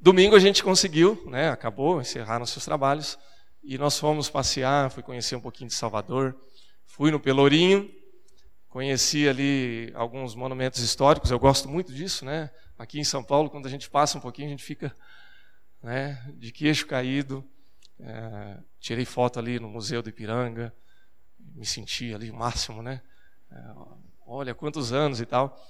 Domingo 0.00 0.34
a 0.34 0.40
gente 0.40 0.64
conseguiu, 0.64 1.22
né, 1.26 1.48
acabou, 1.48 2.00
encerraram 2.00 2.44
seus 2.44 2.64
trabalhos, 2.64 3.16
e 3.62 3.78
nós 3.78 3.96
fomos 4.00 4.28
passear, 4.28 4.90
fui 4.90 5.04
conhecer 5.04 5.36
um 5.36 5.40
pouquinho 5.40 5.68
de 5.68 5.76
Salvador, 5.76 6.34
fui 6.84 7.12
no 7.12 7.20
Pelourinho, 7.20 7.88
conheci 8.68 9.28
ali 9.28 9.92
alguns 9.94 10.34
monumentos 10.34 10.80
históricos, 10.80 11.30
eu 11.30 11.38
gosto 11.38 11.68
muito 11.68 11.94
disso, 11.94 12.24
né? 12.24 12.50
Aqui 12.78 13.00
em 13.00 13.04
São 13.04 13.24
Paulo, 13.24 13.50
quando 13.50 13.66
a 13.66 13.70
gente 13.70 13.90
passa 13.90 14.16
um 14.16 14.20
pouquinho, 14.20 14.46
a 14.46 14.50
gente 14.50 14.62
fica 14.62 14.94
né, 15.82 16.24
de 16.36 16.52
queixo 16.52 16.86
caído. 16.86 17.44
É, 17.98 18.56
tirei 18.78 19.04
foto 19.04 19.40
ali 19.40 19.58
no 19.58 19.68
Museu 19.68 20.00
do 20.00 20.08
Ipiranga, 20.08 20.72
me 21.56 21.66
senti 21.66 22.14
ali 22.14 22.30
o 22.30 22.34
máximo, 22.36 22.80
né? 22.80 23.02
É, 23.50 23.56
olha 24.24 24.54
quantos 24.54 24.92
anos 24.92 25.20
e 25.20 25.26
tal. 25.26 25.60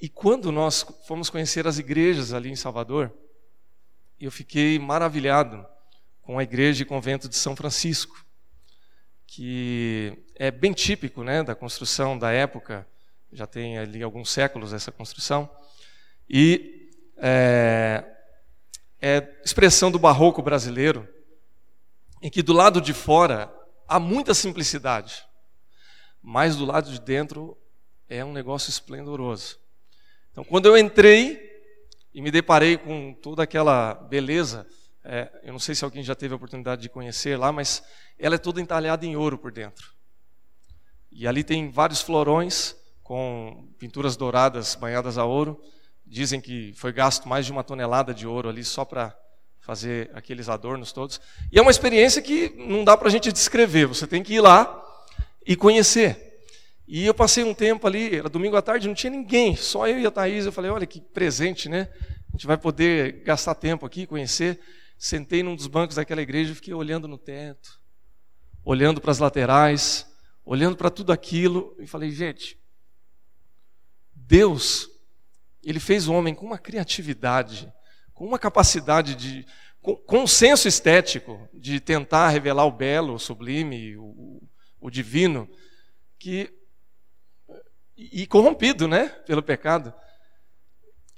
E 0.00 0.08
quando 0.08 0.50
nós 0.50 0.86
fomos 1.06 1.28
conhecer 1.28 1.66
as 1.66 1.78
igrejas 1.78 2.32
ali 2.32 2.50
em 2.50 2.56
Salvador, 2.56 3.12
eu 4.18 4.30
fiquei 4.30 4.78
maravilhado 4.78 5.66
com 6.22 6.38
a 6.38 6.42
igreja 6.42 6.82
e 6.82 6.86
convento 6.86 7.28
de 7.28 7.36
São 7.36 7.54
Francisco, 7.54 8.24
que 9.26 10.16
é 10.34 10.50
bem 10.50 10.72
típico, 10.72 11.22
né, 11.22 11.42
da 11.42 11.54
construção 11.54 12.18
da 12.18 12.32
época. 12.32 12.88
Já 13.30 13.46
tem 13.46 13.76
ali 13.76 14.02
alguns 14.02 14.30
séculos 14.30 14.72
essa 14.72 14.90
construção. 14.90 15.50
E 16.28 16.90
é, 17.16 18.04
é 19.00 19.40
expressão 19.44 19.90
do 19.90 19.98
barroco 19.98 20.42
brasileiro, 20.42 21.08
em 22.22 22.30
que 22.30 22.42
do 22.42 22.52
lado 22.52 22.80
de 22.80 22.92
fora 22.92 23.52
há 23.86 24.00
muita 24.00 24.32
simplicidade, 24.34 25.24
mas 26.22 26.56
do 26.56 26.64
lado 26.64 26.90
de 26.90 27.00
dentro 27.00 27.56
é 28.08 28.24
um 28.24 28.32
negócio 28.32 28.70
esplendoroso. 28.70 29.58
Então, 30.30 30.42
quando 30.42 30.66
eu 30.66 30.76
entrei 30.76 31.38
e 32.12 32.22
me 32.22 32.30
deparei 32.30 32.76
com 32.76 33.12
toda 33.14 33.42
aquela 33.42 33.94
beleza, 33.94 34.66
é, 35.04 35.30
eu 35.42 35.52
não 35.52 35.58
sei 35.58 35.74
se 35.74 35.84
alguém 35.84 36.02
já 36.02 36.14
teve 36.14 36.32
a 36.32 36.36
oportunidade 36.36 36.80
de 36.80 36.88
conhecer 36.88 37.36
lá, 37.36 37.52
mas 37.52 37.84
ela 38.18 38.36
é 38.36 38.38
toda 38.38 38.60
entalhada 38.60 39.04
em 39.04 39.16
ouro 39.16 39.36
por 39.36 39.52
dentro. 39.52 39.92
E 41.12 41.28
ali 41.28 41.44
tem 41.44 41.70
vários 41.70 42.00
florões 42.00 42.74
com 43.02 43.68
pinturas 43.78 44.16
douradas 44.16 44.74
banhadas 44.74 45.18
a 45.18 45.24
ouro. 45.24 45.60
Dizem 46.06 46.40
que 46.40 46.72
foi 46.74 46.92
gasto 46.92 47.28
mais 47.28 47.46
de 47.46 47.52
uma 47.52 47.64
tonelada 47.64 48.12
de 48.12 48.26
ouro 48.26 48.48
ali 48.48 48.64
só 48.64 48.84
para 48.84 49.16
fazer 49.60 50.10
aqueles 50.12 50.48
adornos 50.48 50.92
todos. 50.92 51.20
E 51.50 51.58
é 51.58 51.62
uma 51.62 51.70
experiência 51.70 52.20
que 52.20 52.50
não 52.56 52.84
dá 52.84 52.96
para 52.96 53.08
a 53.08 53.10
gente 53.10 53.32
descrever, 53.32 53.86
você 53.86 54.06
tem 54.06 54.22
que 54.22 54.34
ir 54.34 54.40
lá 54.40 54.82
e 55.46 55.56
conhecer. 55.56 56.34
E 56.86 57.06
eu 57.06 57.14
passei 57.14 57.42
um 57.42 57.54
tempo 57.54 57.86
ali, 57.86 58.14
era 58.14 58.28
domingo 58.28 58.56
à 58.56 58.62
tarde, 58.62 58.86
não 58.86 58.94
tinha 58.94 59.10
ninguém, 59.10 59.56
só 59.56 59.88
eu 59.88 59.98
e 59.98 60.06
a 60.06 60.10
Thaís. 60.10 60.44
Eu 60.44 60.52
falei, 60.52 60.70
olha 60.70 60.86
que 60.86 61.00
presente, 61.00 61.68
né? 61.68 61.88
A 62.28 62.32
gente 62.32 62.46
vai 62.46 62.58
poder 62.58 63.22
gastar 63.24 63.54
tempo 63.54 63.86
aqui, 63.86 64.06
conhecer. 64.06 64.60
Sentei 64.98 65.42
num 65.42 65.56
dos 65.56 65.66
bancos 65.66 65.96
daquela 65.96 66.20
igreja 66.20 66.52
e 66.52 66.54
fiquei 66.54 66.74
olhando 66.74 67.08
no 67.08 67.16
teto, 67.16 67.80
olhando 68.62 69.00
para 69.00 69.10
as 69.10 69.18
laterais, 69.18 70.06
olhando 70.44 70.76
para 70.76 70.90
tudo 70.90 71.10
aquilo, 71.10 71.74
e 71.78 71.86
falei, 71.86 72.10
gente, 72.10 72.58
Deus 74.14 74.90
ele 75.64 75.80
fez 75.80 76.08
o 76.08 76.12
homem 76.12 76.34
com 76.34 76.46
uma 76.46 76.58
criatividade, 76.58 77.72
com 78.12 78.26
uma 78.26 78.38
capacidade 78.38 79.14
de. 79.14 79.46
com, 79.80 79.96
com 79.96 80.18
um 80.20 80.26
senso 80.26 80.68
estético 80.68 81.48
de 81.52 81.80
tentar 81.80 82.28
revelar 82.28 82.64
o 82.64 82.72
belo, 82.72 83.14
o 83.14 83.18
sublime, 83.18 83.96
o, 83.96 84.42
o 84.80 84.90
divino, 84.90 85.48
que. 86.18 86.52
e 87.96 88.26
corrompido, 88.26 88.86
né, 88.86 89.08
pelo 89.26 89.42
pecado. 89.42 89.92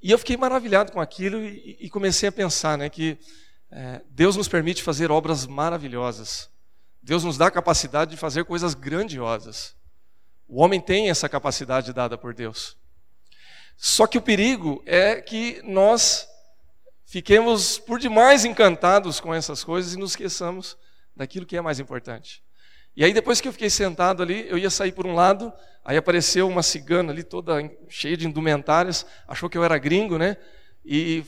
E 0.03 0.11
eu 0.11 0.19
fiquei 0.19 0.37
maravilhado 0.37 0.93
com 0.93 1.01
aquilo 1.01 1.43
e, 1.43 1.77
e 1.81 1.91
comecei 1.91 2.29
a 2.29 2.33
pensar, 2.33 2.79
né, 2.79 2.89
que 2.89 3.19
é, 3.71 4.03
Deus 4.11 4.37
nos 4.37 4.49
permite 4.49 4.83
fazer 4.83 5.11
obras 5.11 5.47
maravilhosas. 5.47 6.51
Deus 7.03 7.25
nos 7.25 7.37
dá 7.37 7.47
a 7.47 7.51
capacidade 7.51 8.13
de 8.13 8.17
fazer 8.17 8.45
coisas 8.45 8.75
grandiosas. 8.75 9.77
O 10.49 10.63
homem 10.63 10.81
tem 10.81 11.11
essa 11.11 11.29
capacidade 11.29 11.93
dada 11.93 12.17
por 12.17 12.35
Deus. 12.35 12.77
Só 13.77 14.07
que 14.07 14.19
o 14.19 14.23
perigo 14.23 14.83
é 14.87 15.21
que 15.21 15.61
nós 15.62 16.27
fiquemos 17.05 17.79
por 17.79 17.99
demais 17.99 18.45
encantados 18.45 19.21
com 19.21 19.35
essas 19.35 19.62
coisas 19.62 19.95
e 19.95 19.99
nos 19.99 20.12
esqueçamos 20.12 20.77
daquilo 21.15 21.47
que 21.47 21.57
é 21.57 21.61
mais 21.61 21.79
importante. 21.79 22.43
E 22.97 23.05
aí 23.05 23.12
depois 23.12 23.41
que 23.41 23.49
eu 23.49 23.53
fiquei 23.53 23.69
sentado 23.69 24.23
ali, 24.23 24.47
eu 24.49 24.57
ia 24.57 24.71
sair 24.71 24.93
por 24.93 25.07
um 25.07 25.15
lado, 25.15 25.53
aí 25.85 25.97
apareceu 25.97 26.49
uma 26.49 26.62
cigana 26.62 27.12
ali 27.12 27.23
toda 27.23 27.55
cheia 27.89 28.17
de 28.17 28.27
indumentárias, 28.27 29.05
achou 29.29 29.51
que 29.51 29.59
eu 29.59 29.65
era 29.65 29.77
gringo, 29.77 30.17
né? 30.17 30.37
E 30.85 31.23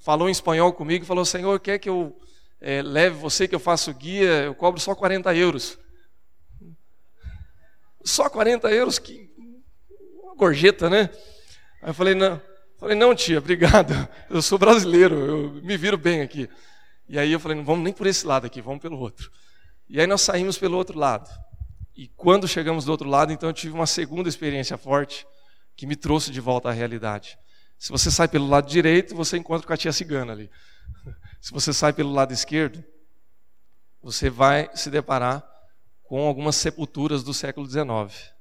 falou 0.00 0.28
em 0.28 0.32
espanhol 0.32 0.72
comigo, 0.72 1.04
falou: 1.04 1.24
Senhor, 1.24 1.58
quer 1.60 1.78
que 1.78 1.88
eu 1.88 2.18
é, 2.60 2.82
leve 2.82 3.16
você, 3.16 3.46
que 3.46 3.54
eu 3.54 3.60
faço 3.60 3.94
guia? 3.94 4.44
Eu 4.44 4.54
cobro 4.54 4.80
só 4.80 4.94
40 4.94 5.34
euros. 5.34 5.78
Só 8.04 8.28
40 8.28 8.70
euros, 8.70 8.98
que 8.98 9.30
uma 10.22 10.34
gorjeta, 10.34 10.90
né? 10.90 11.10
Aí 11.84 11.90
eu 11.90 11.94
falei, 11.94 12.14
não, 12.14 12.40
falei, 12.78 12.96
não, 12.96 13.14
tia, 13.14 13.38
obrigado. 13.38 13.92
Eu 14.30 14.40
sou 14.40 14.56
brasileiro, 14.58 15.14
eu 15.14 15.50
me 15.62 15.76
viro 15.76 15.98
bem 15.98 16.22
aqui. 16.22 16.48
E 17.06 17.18
aí 17.18 17.30
eu 17.30 17.38
falei, 17.38 17.58
não 17.58 17.64
vamos 17.64 17.84
nem 17.84 17.92
por 17.92 18.06
esse 18.06 18.26
lado 18.26 18.46
aqui, 18.46 18.62
vamos 18.62 18.80
pelo 18.80 18.98
outro. 18.98 19.30
E 19.86 20.00
aí 20.00 20.06
nós 20.06 20.22
saímos 20.22 20.56
pelo 20.56 20.78
outro 20.78 20.98
lado. 20.98 21.28
E 21.94 22.08
quando 22.16 22.48
chegamos 22.48 22.86
do 22.86 22.90
outro 22.90 23.06
lado, 23.06 23.34
então 23.34 23.50
eu 23.50 23.52
tive 23.52 23.74
uma 23.74 23.86
segunda 23.86 24.30
experiência 24.30 24.78
forte 24.78 25.26
que 25.76 25.86
me 25.86 25.94
trouxe 25.94 26.30
de 26.30 26.40
volta 26.40 26.70
à 26.70 26.72
realidade. 26.72 27.38
Se 27.78 27.90
você 27.90 28.10
sai 28.10 28.28
pelo 28.28 28.48
lado 28.48 28.66
direito, 28.66 29.14
você 29.14 29.36
encontra 29.36 29.66
com 29.66 29.72
a 29.74 29.76
tia 29.76 29.92
cigana 29.92 30.32
ali. 30.32 30.50
Se 31.38 31.52
você 31.52 31.70
sai 31.70 31.92
pelo 31.92 32.14
lado 32.14 32.32
esquerdo, 32.32 32.82
você 34.00 34.30
vai 34.30 34.70
se 34.74 34.88
deparar 34.88 35.46
com 36.02 36.26
algumas 36.26 36.56
sepulturas 36.56 37.22
do 37.22 37.34
século 37.34 37.68
XIX 37.68 38.33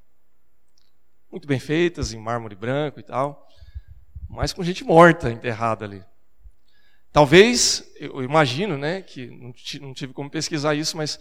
muito 1.33 1.47
bem 1.47 1.59
feitas, 1.59 2.13
em 2.13 2.19
mármore 2.19 2.55
branco 2.55 2.99
e 2.99 3.03
tal, 3.03 3.47
mas 4.29 4.53
com 4.53 4.63
gente 4.63 4.83
morta 4.83 5.31
enterrada 5.31 5.83
ali. 5.83 6.05
Talvez, 7.11 7.91
eu 7.99 8.23
imagino, 8.23 8.77
né, 8.77 9.01
que 9.01 9.31
não 9.81 9.93
tive 9.95 10.13
como 10.13 10.29
pesquisar 10.29 10.75
isso, 10.75 10.95
mas 10.95 11.19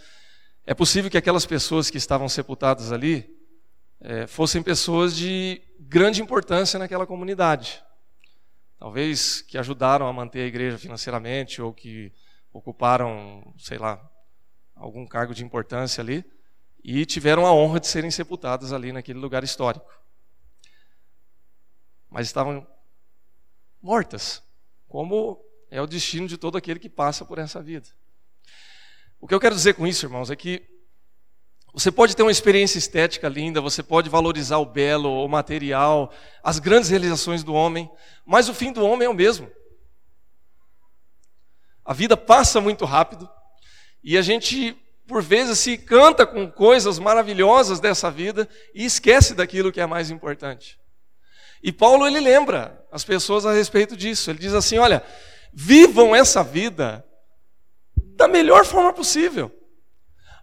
é 0.67 0.75
possível 0.75 1.11
que 1.11 1.17
aquelas 1.17 1.47
pessoas 1.47 1.89
que 1.89 1.97
estavam 1.97 2.29
sepultadas 2.29 2.93
ali 2.93 3.27
é, 4.03 4.27
fossem 4.27 4.63
pessoas 4.63 5.17
de 5.17 5.63
grande 5.81 6.21
importância 6.21 6.79
naquela 6.79 7.07
comunidade. 7.07 7.83
Talvez 8.79 9.41
que 9.41 9.57
ajudaram 9.57 10.07
a 10.07 10.13
manter 10.13 10.43
a 10.43 10.47
igreja 10.47 10.77
financeiramente 10.77 11.63
ou 11.63 11.73
que 11.73 12.13
ocuparam, 12.53 13.55
sei 13.57 13.79
lá, 13.79 13.99
algum 14.77 15.07
cargo 15.07 15.35
de 15.35 15.43
importância 15.43 16.03
ali 16.03 16.23
e 16.85 17.07
tiveram 17.07 17.47
a 17.47 17.55
honra 17.55 17.81
de 17.81 17.87
serem 17.87 18.11
sepultadas 18.11 18.75
ali 18.75 18.93
naquele 18.93 19.19
lugar 19.19 19.43
histórico 19.43 20.02
mas 22.13 22.27
estavam 22.27 22.67
mortas, 23.81 24.43
como 24.87 25.43
é 25.71 25.81
o 25.81 25.87
destino 25.87 26.29
de 26.29 26.37
todo 26.37 26.59
aquele 26.59 26.79
que 26.79 26.91
passa 26.91 27.25
por 27.25 27.39
essa 27.39 27.63
vida. 27.63 27.89
O 29.19 29.27
que 29.27 29.35
eu 29.35 29.41
quero 29.41 29.55
dizer 29.55 29.75
com 29.75 29.87
isso, 29.87 30.05
irmãos, 30.05 30.31
é 30.31 30.37
que 30.37 30.63
você 31.73 31.91
pode 31.91 32.15
ter 32.15 32.23
uma 32.23 32.31
experiência 32.31 32.77
estética 32.77 33.31
linda, 33.31 33.63
você 33.63 33.83
pode 33.83 34.11
valorizar 34.11 34.59
o 34.59 34.67
belo, 34.67 35.25
o 35.25 35.27
material, 35.27 36.13
as 36.45 36.59
grandes 36.59 36.91
realizações 36.91 37.43
do 37.43 37.55
homem, 37.55 37.91
mas 38.27 38.51
o 38.51 38.55
fim 38.55 38.73
do 38.73 38.85
homem 38.85 39.07
é 39.07 39.11
o 39.11 39.15
mesmo. 39.15 39.51
A 41.83 41.95
vida 41.95 42.15
passa 42.15 42.61
muito 42.61 42.85
rápido 42.85 43.27
e 44.05 44.19
a 44.19 44.23
gente, 44.23 44.77
por 45.07 45.23
vezes, 45.23 45.59
se 45.61 45.79
canta 45.79 46.27
com 46.27 46.51
coisas 46.51 46.99
maravilhosas 46.99 47.81
dessa 47.81 48.11
vida 48.11 48.47
e 48.75 48.85
esquece 48.85 49.35
daquilo 49.35 49.73
que 49.73 49.81
é 49.81 49.87
mais 49.87 50.11
importante. 50.11 50.82
E 51.63 51.71
Paulo 51.73 52.07
ele 52.07 52.21
lembra 52.21 52.85
as 52.91 53.05
pessoas 53.05 53.47
a 53.47 53.53
respeito 53.53 53.97
disso. 53.97 54.31
Ele 54.31 54.39
diz 54.39 54.53
assim: 54.53 54.79
olha, 54.79 55.03
vivam 55.53 56.15
essa 56.15 56.43
vida 56.43 57.05
da 58.17 58.27
melhor 58.27 58.65
forma 58.65 58.93
possível. 58.93 59.51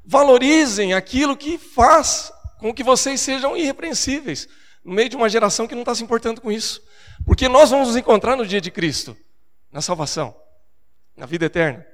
Valorizem 0.06 0.94
aquilo 0.94 1.36
que 1.36 1.58
faz 1.58 2.32
com 2.60 2.74
que 2.74 2.84
vocês 2.84 3.20
sejam 3.20 3.56
irrepreensíveis 3.56 4.48
no 4.84 4.94
meio 4.94 5.10
de 5.10 5.16
uma 5.16 5.30
geração 5.30 5.68
que 5.68 5.76
não 5.76 5.82
está 5.82 5.94
se 5.94 6.04
importando 6.04 6.42
com 6.42 6.52
isso. 6.52 6.82
Porque 7.26 7.48
nós 7.48 7.70
vamos 7.70 7.90
nos 7.90 7.98
encontrar 7.98 8.36
no 8.36 8.46
dia 8.46 8.62
de 8.62 8.72
Cristo, 8.72 9.16
na 9.72 9.82
salvação, 9.82 10.36
na 11.16 11.26
vida 11.26 11.46
eterna. 11.46 11.86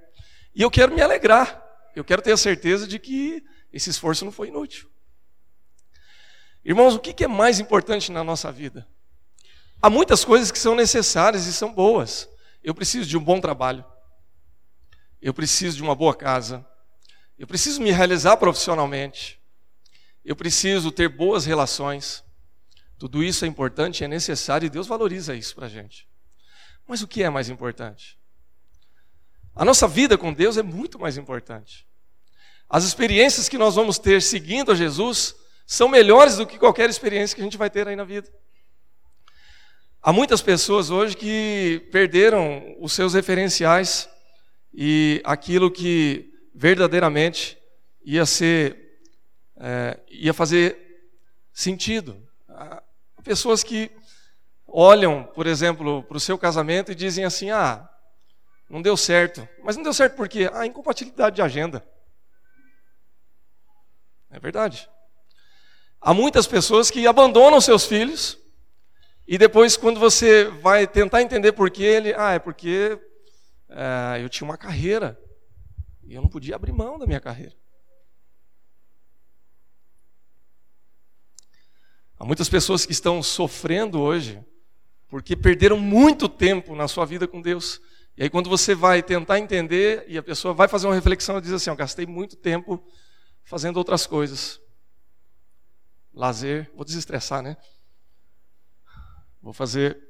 E 0.53 0.61
eu 0.61 0.71
quero 0.71 0.93
me 0.93 1.01
alegrar, 1.01 1.61
eu 1.95 2.03
quero 2.03 2.21
ter 2.21 2.31
a 2.31 2.37
certeza 2.37 2.87
de 2.87 2.99
que 2.99 3.43
esse 3.73 3.89
esforço 3.89 4.23
não 4.23 4.31
foi 4.31 4.47
inútil. 4.47 4.89
Irmãos, 6.63 6.95
o 6.95 6.99
que 6.99 7.23
é 7.23 7.27
mais 7.27 7.59
importante 7.59 8.11
na 8.11 8.23
nossa 8.23 8.51
vida? 8.51 8.87
Há 9.85 9.89
muitas 9.91 10.25
coisas 10.25 10.51
que 10.51 10.57
são 10.57 10.73
necessárias 10.73 11.45
e 11.45 11.53
são 11.53 11.71
boas. 11.71 12.27
eu 12.63 12.73
preciso 12.73 13.07
de 13.07 13.15
um 13.15 13.23
bom 13.23 13.39
trabalho, 13.39 13.85
eu 15.21 15.31
preciso 15.31 15.77
de 15.77 15.83
uma 15.83 15.93
boa 15.93 16.15
casa, 16.15 16.65
eu 17.37 17.45
preciso 17.45 17.79
me 17.79 17.91
realizar 17.91 18.35
profissionalmente, 18.37 19.39
eu 20.23 20.35
preciso 20.35 20.91
ter 20.91 21.07
boas 21.07 21.45
relações. 21.45 22.23
Tudo 22.97 23.23
isso 23.23 23.45
é 23.45 23.47
importante, 23.47 24.03
é 24.03 24.07
necessário 24.07 24.65
e 24.65 24.71
Deus 24.71 24.87
valoriza 24.87 25.35
isso 25.35 25.53
para 25.53 25.67
a 25.67 25.69
gente. 25.69 26.09
Mas 26.87 27.03
o 27.03 27.07
que 27.07 27.21
é 27.21 27.29
mais 27.29 27.47
importante? 27.47 28.17
A 29.53 29.63
nossa 29.63 29.87
vida 29.87 30.17
com 30.17 30.33
Deus 30.33 30.57
é 30.57 30.63
muito 30.63 30.97
mais 30.97 31.15
importante. 31.15 31.87
As 32.67 32.85
experiências 32.85 33.47
que 33.47 33.59
nós 33.59 33.75
vamos 33.75 33.99
ter 33.99 34.19
seguindo 34.19 34.71
a 34.71 34.75
Jesus 34.75 35.35
são 35.67 35.87
melhores 35.87 36.37
do 36.37 36.47
que 36.47 36.57
qualquer 36.57 36.89
experiência 36.89 37.35
que 37.35 37.41
a 37.41 37.45
gente 37.45 37.55
vai 37.55 37.69
ter 37.69 37.87
aí 37.87 37.95
na 37.95 38.03
vida. 38.03 38.33
Há 40.07 40.13
muitas 40.13 40.39
pessoas 40.39 40.91
hoje 40.91 41.17
que 41.17 41.89
perderam 41.91 42.75
os 42.79 42.93
seus 42.93 43.15
referenciais 43.15 44.07
e 44.71 45.19
aquilo 45.25 45.71
que 45.71 46.31
verdadeiramente 46.53 47.57
ia 48.05 48.23
ser, 48.23 48.99
é, 49.57 49.99
ia 50.07 50.31
fazer 50.31 50.77
sentido. 51.51 52.23
Há 52.47 52.83
pessoas 53.23 53.63
que 53.63 53.89
olham, 54.67 55.23
por 55.23 55.47
exemplo, 55.47 56.03
para 56.03 56.17
o 56.17 56.19
seu 56.19 56.37
casamento 56.37 56.91
e 56.91 56.95
dizem 56.95 57.25
assim: 57.25 57.49
ah, 57.49 57.89
não 58.69 58.83
deu 58.83 58.95
certo. 58.95 59.49
Mas 59.63 59.75
não 59.75 59.81
deu 59.81 59.91
certo 59.91 60.15
por 60.15 60.29
quê? 60.29 60.47
Ah, 60.53 60.67
incompatibilidade 60.67 61.37
de 61.37 61.41
agenda. 61.41 61.83
É 64.29 64.39
verdade. 64.39 64.87
Há 65.99 66.13
muitas 66.13 66.45
pessoas 66.45 66.91
que 66.91 67.07
abandonam 67.07 67.59
seus 67.59 67.87
filhos 67.87 68.44
e 69.27 69.37
depois, 69.37 69.75
quando 69.75 69.99
você 69.99 70.45
vai 70.45 70.85
tentar 70.85 71.21
entender 71.21 71.51
por 71.51 71.71
que 71.71 71.83
ele, 71.83 72.13
ah, 72.15 72.33
é 72.33 72.39
porque 72.39 72.99
é, 73.69 74.21
eu 74.21 74.29
tinha 74.29 74.47
uma 74.47 74.57
carreira 74.57 75.19
e 76.03 76.13
eu 76.13 76.21
não 76.21 76.29
podia 76.29 76.55
abrir 76.55 76.71
mão 76.71 76.99
da 76.99 77.07
minha 77.07 77.19
carreira. 77.19 77.55
Há 82.17 82.23
muitas 82.23 82.47
pessoas 82.47 82.85
que 82.85 82.91
estão 82.91 83.21
sofrendo 83.23 83.99
hoje 83.99 84.43
porque 85.07 85.35
perderam 85.35 85.77
muito 85.77 86.29
tempo 86.29 86.75
na 86.75 86.87
sua 86.87 87.05
vida 87.05 87.27
com 87.27 87.41
Deus. 87.41 87.81
E 88.15 88.23
aí, 88.23 88.29
quando 88.29 88.49
você 88.49 88.73
vai 88.75 89.03
tentar 89.03 89.39
entender 89.39 90.05
e 90.07 90.17
a 90.17 90.23
pessoa 90.23 90.53
vai 90.53 90.67
fazer 90.67 90.87
uma 90.87 90.95
reflexão, 90.95 91.41
diz 91.41 91.51
assim: 91.51 91.69
Eu 91.69 91.75
gastei 91.75 92.05
muito 92.05 92.35
tempo 92.35 92.81
fazendo 93.43 93.77
outras 93.77 94.05
coisas. 94.05 94.61
Lazer, 96.13 96.71
vou 96.73 96.85
desestressar, 96.85 97.41
né? 97.41 97.57
Vou 99.45 99.53
fazer 99.53 100.01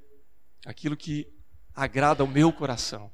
aquilo 0.65 0.95
que 0.95 1.27
agrada 1.73 2.23
ao 2.23 2.27
meu 2.27 2.53
coração. 2.53 3.11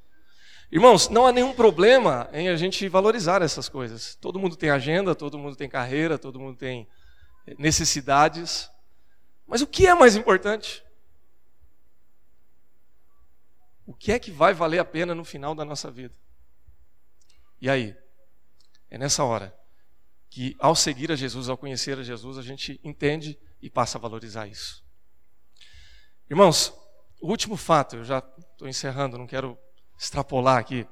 Irmãos, 0.71 1.10
não 1.10 1.25
há 1.25 1.31
nenhum 1.31 1.51
problema 1.51 2.29
em 2.31 2.47
a 2.47 2.55
gente 2.55 2.88
valorizar 2.88 3.41
essas 3.41 3.67
coisas. 3.67 4.13
Todo 4.21 4.38
mundo 4.38 4.55
tem 4.55 4.69
agenda, 4.69 5.15
todo 5.15 5.39
mundo 5.39 5.55
tem 5.55 5.67
carreira, 5.67 6.19
todo 6.19 6.39
mundo 6.39 6.55
tem 6.55 6.88
necessidades. 7.57 8.69
Mas 9.47 9.63
o 9.63 9.67
que 9.67 9.88
é 9.88 9.95
mais 9.95 10.15
importante? 10.15 10.84
O 13.84 13.93
que 13.95 14.12
é 14.12 14.19
que 14.19 14.29
vai 14.29 14.53
valer 14.53 14.77
a 14.77 14.86
pena 14.86 15.15
no 15.15 15.25
final 15.25 15.55
da 15.55 15.65
nossa 15.65 15.89
vida? 15.89 16.13
E 17.60 17.67
aí? 17.67 17.97
É 18.91 18.97
nessa 18.99 19.23
hora 19.23 19.57
que, 20.29 20.55
ao 20.60 20.75
seguir 20.75 21.12
a 21.12 21.15
Jesus, 21.15 21.49
ao 21.49 21.57
conhecer 21.57 21.97
a 21.97 22.03
Jesus, 22.03 22.38
a 22.38 22.43
gente 22.43 22.79
entende 22.84 23.39
e 23.60 23.71
passa 23.71 23.97
a 23.97 24.01
valorizar 24.01 24.45
isso. 24.45 24.90
Irmãos, 26.31 26.73
o 27.19 27.27
último 27.27 27.57
fato, 27.57 27.97
eu 27.97 28.05
já 28.05 28.19
estou 28.53 28.65
encerrando, 28.65 29.17
não 29.17 29.27
quero 29.27 29.57
extrapolar 29.99 30.59
aqui. 30.59 30.87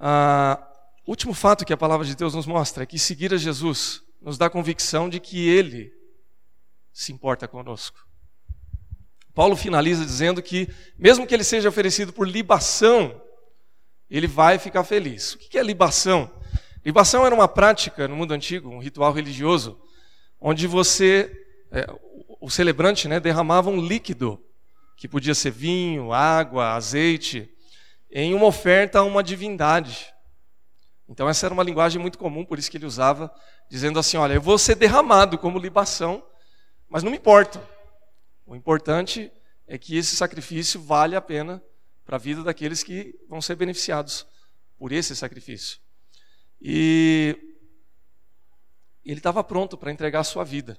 Ah, 0.00 0.58
o 1.06 1.10
último 1.10 1.34
fato 1.34 1.66
que 1.66 1.72
a 1.74 1.76
palavra 1.76 2.06
de 2.06 2.16
Deus 2.16 2.34
nos 2.34 2.46
mostra 2.46 2.84
é 2.84 2.86
que 2.86 2.98
seguir 2.98 3.34
a 3.34 3.36
Jesus 3.36 4.02
nos 4.22 4.38
dá 4.38 4.48
convicção 4.48 5.06
de 5.06 5.20
que 5.20 5.50
Ele 5.50 5.92
se 6.94 7.12
importa 7.12 7.46
conosco. 7.46 8.08
Paulo 9.34 9.54
finaliza 9.54 10.02
dizendo 10.02 10.42
que, 10.42 10.66
mesmo 10.96 11.26
que 11.26 11.34
ele 11.34 11.44
seja 11.44 11.68
oferecido 11.68 12.10
por 12.10 12.26
libação, 12.26 13.20
ele 14.08 14.26
vai 14.26 14.58
ficar 14.58 14.84
feliz. 14.84 15.34
O 15.34 15.38
que 15.38 15.58
é 15.58 15.62
libação? 15.62 16.30
Libação 16.82 17.26
era 17.26 17.34
uma 17.34 17.48
prática 17.48 18.08
no 18.08 18.16
mundo 18.16 18.32
antigo, 18.32 18.70
um 18.70 18.78
ritual 18.78 19.12
religioso, 19.12 19.78
onde 20.40 20.66
você, 20.66 21.30
é, 21.70 21.86
o 22.44 22.50
celebrante, 22.50 23.08
né, 23.08 23.18
derramava 23.18 23.70
um 23.70 23.80
líquido, 23.80 24.38
que 24.98 25.08
podia 25.08 25.34
ser 25.34 25.50
vinho, 25.50 26.12
água, 26.12 26.74
azeite, 26.74 27.50
em 28.10 28.34
uma 28.34 28.44
oferta 28.44 28.98
a 28.98 29.02
uma 29.02 29.22
divindade. 29.22 30.12
Então, 31.08 31.26
essa 31.26 31.46
era 31.46 31.54
uma 31.54 31.62
linguagem 31.62 31.98
muito 31.98 32.18
comum, 32.18 32.44
por 32.44 32.58
isso 32.58 32.70
que 32.70 32.76
ele 32.76 32.84
usava, 32.84 33.34
dizendo 33.70 33.98
assim: 33.98 34.18
Olha, 34.18 34.34
eu 34.34 34.42
vou 34.42 34.58
ser 34.58 34.74
derramado 34.74 35.38
como 35.38 35.58
libação, 35.58 36.22
mas 36.86 37.02
não 37.02 37.10
me 37.10 37.16
importo. 37.16 37.58
O 38.44 38.54
importante 38.54 39.32
é 39.66 39.78
que 39.78 39.96
esse 39.96 40.14
sacrifício 40.14 40.78
vale 40.82 41.16
a 41.16 41.22
pena 41.22 41.62
para 42.04 42.16
a 42.16 42.20
vida 42.20 42.42
daqueles 42.42 42.82
que 42.82 43.18
vão 43.26 43.40
ser 43.40 43.54
beneficiados 43.54 44.26
por 44.76 44.92
esse 44.92 45.16
sacrifício. 45.16 45.78
E 46.60 47.38
ele 49.02 49.18
estava 49.18 49.42
pronto 49.42 49.78
para 49.78 49.90
entregar 49.90 50.20
a 50.20 50.24
sua 50.24 50.44
vida. 50.44 50.78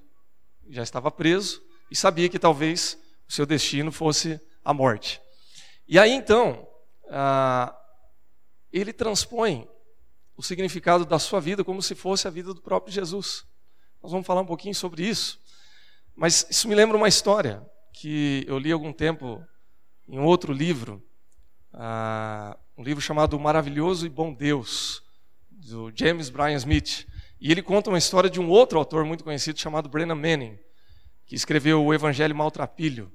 Já 0.70 0.84
estava 0.84 1.12
preso 1.12 1.62
e 1.90 1.96
sabia 1.96 2.30
que 2.30 2.40
talvez 2.40 2.98
o 3.28 3.34
seu 3.34 3.46
destino 3.46 3.92
fosse 3.92 4.40
a 4.64 4.74
morte. 4.74 5.22
E 5.88 6.00
aí 6.00 6.12
então, 6.12 6.68
ah, 7.10 7.76
ele 8.72 8.92
transpõe 8.92 9.68
o 10.36 10.44
significado 10.44 11.06
da 11.06 11.20
sua 11.20 11.40
vida 11.40 11.64
como 11.64 11.82
se 11.82 11.96
fosse 11.96 12.28
a 12.28 12.32
vida 12.32 12.54
do 12.54 12.62
próprio 12.62 12.94
Jesus. 12.94 13.46
Nós 14.02 14.12
vamos 14.12 14.28
falar 14.28 14.42
um 14.42 14.46
pouquinho 14.46 14.76
sobre 14.76 15.08
isso. 15.08 15.40
Mas 16.16 16.46
isso 16.50 16.68
me 16.68 16.76
lembra 16.76 16.98
uma 16.98 17.08
história 17.08 17.66
que 17.94 18.44
eu 18.48 18.58
li 18.58 18.72
algum 18.72 18.92
tempo 18.92 19.44
em 20.08 20.20
outro 20.20 20.54
livro, 20.54 21.04
uh, 21.74 22.58
um 22.78 22.84
livro 22.84 23.02
chamado 23.02 23.36
O 23.36 23.40
Maravilhoso 23.40 24.06
e 24.06 24.10
Bom 24.10 24.34
Deus, 24.34 25.02
do 25.50 25.92
James 25.96 26.30
Bryan 26.30 26.58
Smith. 26.58 27.08
E 27.46 27.52
ele 27.52 27.62
conta 27.62 27.92
uma 27.92 27.98
história 28.00 28.28
de 28.28 28.40
um 28.42 28.50
outro 28.50 28.80
autor 28.80 29.06
muito 29.06 29.24
conhecido 29.24 29.60
chamado 29.60 29.88
Brennan 29.88 30.16
Manning, 30.16 30.58
que 31.28 31.36
escreveu 31.36 31.86
o 31.86 31.94
Evangelho 31.94 32.36
Maltrapilho. 32.36 33.14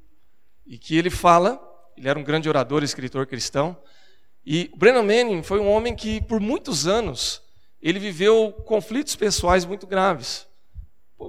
E 0.64 0.79
que 0.79 0.97
ele 0.97 1.11
fala, 1.11 1.61
ele 1.97 2.09
era 2.09 2.16
um 2.16 2.23
grande 2.23 2.49
orador 2.49 2.85
escritor 2.85 3.27
cristão, 3.27 3.77
e 4.47 4.71
Brennan 4.77 5.03
Manning 5.03 5.43
foi 5.43 5.59
um 5.59 5.69
homem 5.69 5.97
que, 5.97 6.23
por 6.23 6.38
muitos 6.38 6.87
anos, 6.87 7.43
ele 7.83 7.99
viveu 7.99 8.53
conflitos 8.64 9.16
pessoais 9.16 9.64
muito 9.64 9.85
graves. 9.85 10.47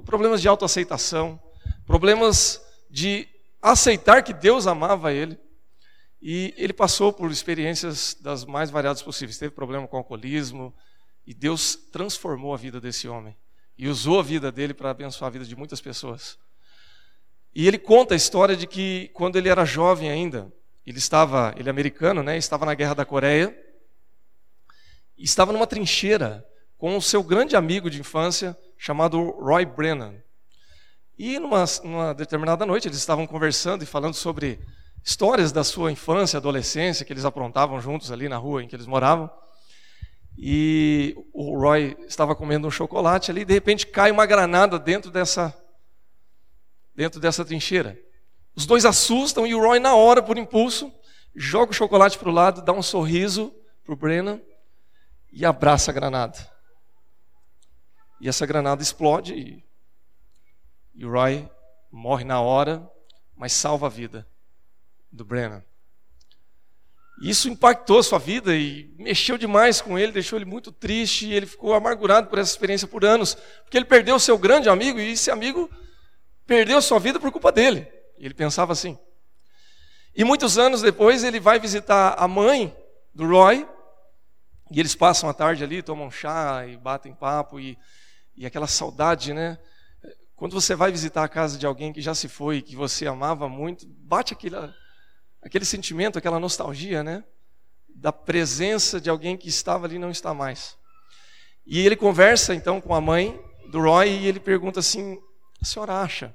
Problemas 0.04 0.40
de 0.40 0.46
autoaceitação, 0.46 1.42
problemas 1.84 2.64
de 2.88 3.26
aceitar 3.60 4.22
que 4.22 4.32
Deus 4.32 4.68
amava 4.68 5.12
ele. 5.12 5.36
E 6.22 6.54
ele 6.56 6.72
passou 6.72 7.12
por 7.12 7.32
experiências 7.32 8.16
das 8.20 8.44
mais 8.44 8.70
variadas 8.70 9.02
possíveis. 9.02 9.38
Teve 9.38 9.52
problema 9.52 9.88
com 9.88 9.96
alcoolismo. 9.96 10.72
E 11.26 11.32
Deus 11.32 11.76
transformou 11.76 12.52
a 12.54 12.56
vida 12.56 12.80
desse 12.80 13.08
homem. 13.08 13.36
E 13.76 13.88
usou 13.88 14.20
a 14.20 14.22
vida 14.22 14.50
dele 14.50 14.74
para 14.74 14.90
abençoar 14.90 15.28
a 15.28 15.32
vida 15.32 15.44
de 15.44 15.56
muitas 15.56 15.80
pessoas. 15.80 16.38
E 17.54 17.66
ele 17.66 17.78
conta 17.78 18.14
a 18.14 18.16
história 18.16 18.56
de 18.56 18.66
que 18.66 19.08
quando 19.12 19.36
ele 19.36 19.48
era 19.48 19.64
jovem 19.64 20.10
ainda, 20.10 20.52
ele 20.86 20.98
estava, 20.98 21.54
ele 21.56 21.68
é 21.68 21.70
americano, 21.70 22.22
né? 22.22 22.36
Estava 22.36 22.66
na 22.66 22.74
guerra 22.74 22.94
da 22.94 23.04
Coreia. 23.04 23.56
E 25.16 25.24
estava 25.24 25.52
numa 25.52 25.66
trincheira 25.66 26.46
com 26.76 26.96
o 26.96 27.02
seu 27.02 27.22
grande 27.22 27.54
amigo 27.54 27.88
de 27.88 28.00
infância 28.00 28.58
chamado 28.76 29.30
Roy 29.30 29.64
Brennan. 29.64 30.14
E 31.16 31.38
numa, 31.38 31.64
numa 31.84 32.12
determinada 32.12 32.66
noite 32.66 32.88
eles 32.88 32.98
estavam 32.98 33.26
conversando 33.26 33.84
e 33.84 33.86
falando 33.86 34.14
sobre 34.14 34.58
histórias 35.04 35.52
da 35.52 35.62
sua 35.62 35.92
infância, 35.92 36.38
adolescência, 36.38 37.04
que 37.04 37.12
eles 37.12 37.24
aprontavam 37.24 37.80
juntos 37.80 38.10
ali 38.10 38.28
na 38.28 38.36
rua 38.36 38.62
em 38.62 38.66
que 38.66 38.74
eles 38.74 38.86
moravam. 38.86 39.30
E 40.36 41.14
o 41.32 41.58
Roy 41.58 41.96
estava 42.08 42.34
comendo 42.34 42.66
um 42.66 42.70
chocolate 42.70 43.30
ali, 43.30 43.44
de 43.44 43.52
repente 43.52 43.86
cai 43.86 44.10
uma 44.10 44.26
granada 44.26 44.78
dentro 44.78 45.10
dessa 45.10 45.56
dentro 46.94 47.20
dessa 47.20 47.44
trincheira. 47.44 47.98
Os 48.54 48.66
dois 48.66 48.84
assustam 48.84 49.46
e 49.46 49.54
o 49.54 49.60
Roy 49.60 49.78
na 49.78 49.94
hora, 49.94 50.22
por 50.22 50.36
impulso, 50.36 50.92
joga 51.34 51.70
o 51.70 51.74
chocolate 51.74 52.18
para 52.18 52.28
o 52.28 52.32
lado, 52.32 52.62
dá 52.62 52.72
um 52.72 52.82
sorriso 52.82 53.54
para 53.84 53.94
o 53.94 53.96
Brennan 53.96 54.40
e 55.32 55.44
abraça 55.44 55.90
a 55.90 55.94
granada. 55.94 56.38
E 58.20 58.28
essa 58.28 58.44
granada 58.44 58.82
explode 58.82 59.34
e 59.34 59.64
e 60.94 61.06
o 61.06 61.10
Roy 61.10 61.48
morre 61.90 62.24
na 62.24 62.40
hora, 62.40 62.88
mas 63.34 63.52
salva 63.52 63.86
a 63.86 63.90
vida 63.90 64.26
do 65.10 65.24
Brennan. 65.24 65.64
Isso 67.22 67.48
impactou 67.48 68.02
sua 68.02 68.18
vida 68.18 68.52
e 68.52 68.92
mexeu 68.98 69.38
demais 69.38 69.80
com 69.80 69.96
ele, 69.96 70.10
deixou 70.10 70.36
ele 70.36 70.44
muito 70.44 70.72
triste 70.72 71.28
e 71.28 71.32
ele 71.32 71.46
ficou 71.46 71.72
amargurado 71.72 72.26
por 72.26 72.36
essa 72.36 72.50
experiência 72.50 72.88
por 72.88 73.04
anos, 73.04 73.36
porque 73.62 73.76
ele 73.76 73.84
perdeu 73.84 74.18
seu 74.18 74.36
grande 74.36 74.68
amigo 74.68 74.98
e 74.98 75.12
esse 75.12 75.30
amigo 75.30 75.70
perdeu 76.44 76.82
sua 76.82 76.98
vida 76.98 77.20
por 77.20 77.30
culpa 77.30 77.52
dele. 77.52 77.86
Ele 78.18 78.34
pensava 78.34 78.72
assim. 78.72 78.98
E 80.16 80.24
muitos 80.24 80.58
anos 80.58 80.82
depois 80.82 81.22
ele 81.22 81.38
vai 81.38 81.60
visitar 81.60 82.16
a 82.18 82.26
mãe 82.26 82.76
do 83.14 83.24
Roy, 83.24 83.68
e 84.68 84.80
eles 84.80 84.96
passam 84.96 85.28
a 85.28 85.34
tarde 85.34 85.62
ali, 85.62 85.80
tomam 85.80 86.10
chá 86.10 86.66
e 86.66 86.76
batem 86.76 87.14
papo, 87.14 87.60
e, 87.60 87.78
e 88.36 88.44
aquela 88.44 88.66
saudade, 88.66 89.32
né? 89.32 89.58
Quando 90.34 90.54
você 90.54 90.74
vai 90.74 90.90
visitar 90.90 91.22
a 91.22 91.28
casa 91.28 91.56
de 91.56 91.66
alguém 91.66 91.92
que 91.92 92.00
já 92.00 92.16
se 92.16 92.26
foi, 92.26 92.62
que 92.62 92.74
você 92.74 93.06
amava 93.06 93.48
muito, 93.48 93.86
bate 93.86 94.32
aquele, 94.32 94.56
aquele 95.42 95.64
sentimento, 95.64 96.18
aquela 96.18 96.38
nostalgia, 96.38 97.02
né? 97.02 97.24
Da 97.88 98.12
presença 98.12 99.00
de 99.00 99.10
alguém 99.10 99.36
que 99.36 99.48
estava 99.48 99.86
ali 99.86 99.96
e 99.96 99.98
não 99.98 100.10
está 100.10 100.32
mais. 100.32 100.78
E 101.66 101.84
ele 101.84 101.96
conversa 101.96 102.54
então 102.54 102.80
com 102.80 102.94
a 102.94 103.00
mãe 103.00 103.38
do 103.68 103.80
Roy 103.80 104.10
e 104.10 104.26
ele 104.26 104.40
pergunta 104.40 104.80
assim: 104.80 105.20
a 105.60 105.64
senhora 105.64 106.00
acha 106.00 106.34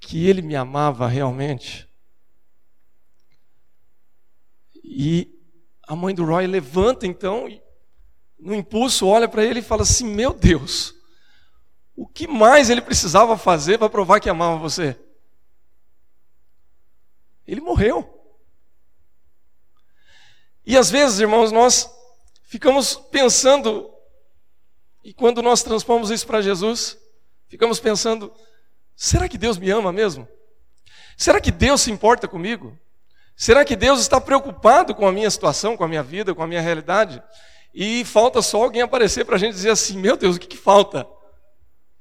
que 0.00 0.26
ele 0.26 0.40
me 0.40 0.56
amava 0.56 1.06
realmente? 1.06 1.88
E 4.82 5.38
a 5.86 5.94
mãe 5.94 6.14
do 6.14 6.24
Roy 6.24 6.46
levanta 6.46 7.06
então 7.06 7.48
e, 7.48 7.62
no 8.38 8.54
impulso, 8.54 9.06
olha 9.06 9.28
para 9.28 9.44
ele 9.44 9.60
e 9.60 9.62
fala 9.62 9.82
assim: 9.82 10.06
Meu 10.06 10.32
Deus, 10.32 10.94
o 11.94 12.06
que 12.06 12.26
mais 12.26 12.70
ele 12.70 12.80
precisava 12.80 13.36
fazer 13.36 13.78
para 13.78 13.90
provar 13.90 14.20
que 14.20 14.28
amava 14.28 14.56
você? 14.56 14.98
Ele 17.50 17.60
morreu. 17.60 18.08
E 20.64 20.78
às 20.78 20.88
vezes, 20.88 21.18
irmãos, 21.18 21.50
nós 21.50 21.90
ficamos 22.44 22.94
pensando, 22.94 23.92
e 25.02 25.12
quando 25.12 25.42
nós 25.42 25.60
transpomos 25.60 26.10
isso 26.10 26.24
para 26.28 26.40
Jesus, 26.40 26.96
ficamos 27.48 27.80
pensando: 27.80 28.32
será 28.94 29.28
que 29.28 29.36
Deus 29.36 29.58
me 29.58 29.68
ama 29.68 29.90
mesmo? 29.90 30.28
Será 31.16 31.40
que 31.40 31.50
Deus 31.50 31.80
se 31.80 31.90
importa 31.90 32.28
comigo? 32.28 32.78
Será 33.34 33.64
que 33.64 33.74
Deus 33.74 33.98
está 33.98 34.20
preocupado 34.20 34.94
com 34.94 35.08
a 35.08 35.12
minha 35.12 35.28
situação, 35.28 35.76
com 35.76 35.82
a 35.82 35.88
minha 35.88 36.04
vida, 36.04 36.32
com 36.32 36.44
a 36.44 36.46
minha 36.46 36.60
realidade? 36.60 37.20
E 37.74 38.04
falta 38.04 38.40
só 38.42 38.62
alguém 38.62 38.82
aparecer 38.82 39.24
para 39.24 39.34
a 39.34 39.38
gente 39.38 39.54
dizer 39.54 39.70
assim: 39.70 39.98
meu 39.98 40.16
Deus, 40.16 40.36
o 40.36 40.38
que, 40.38 40.46
que 40.46 40.56
falta 40.56 41.04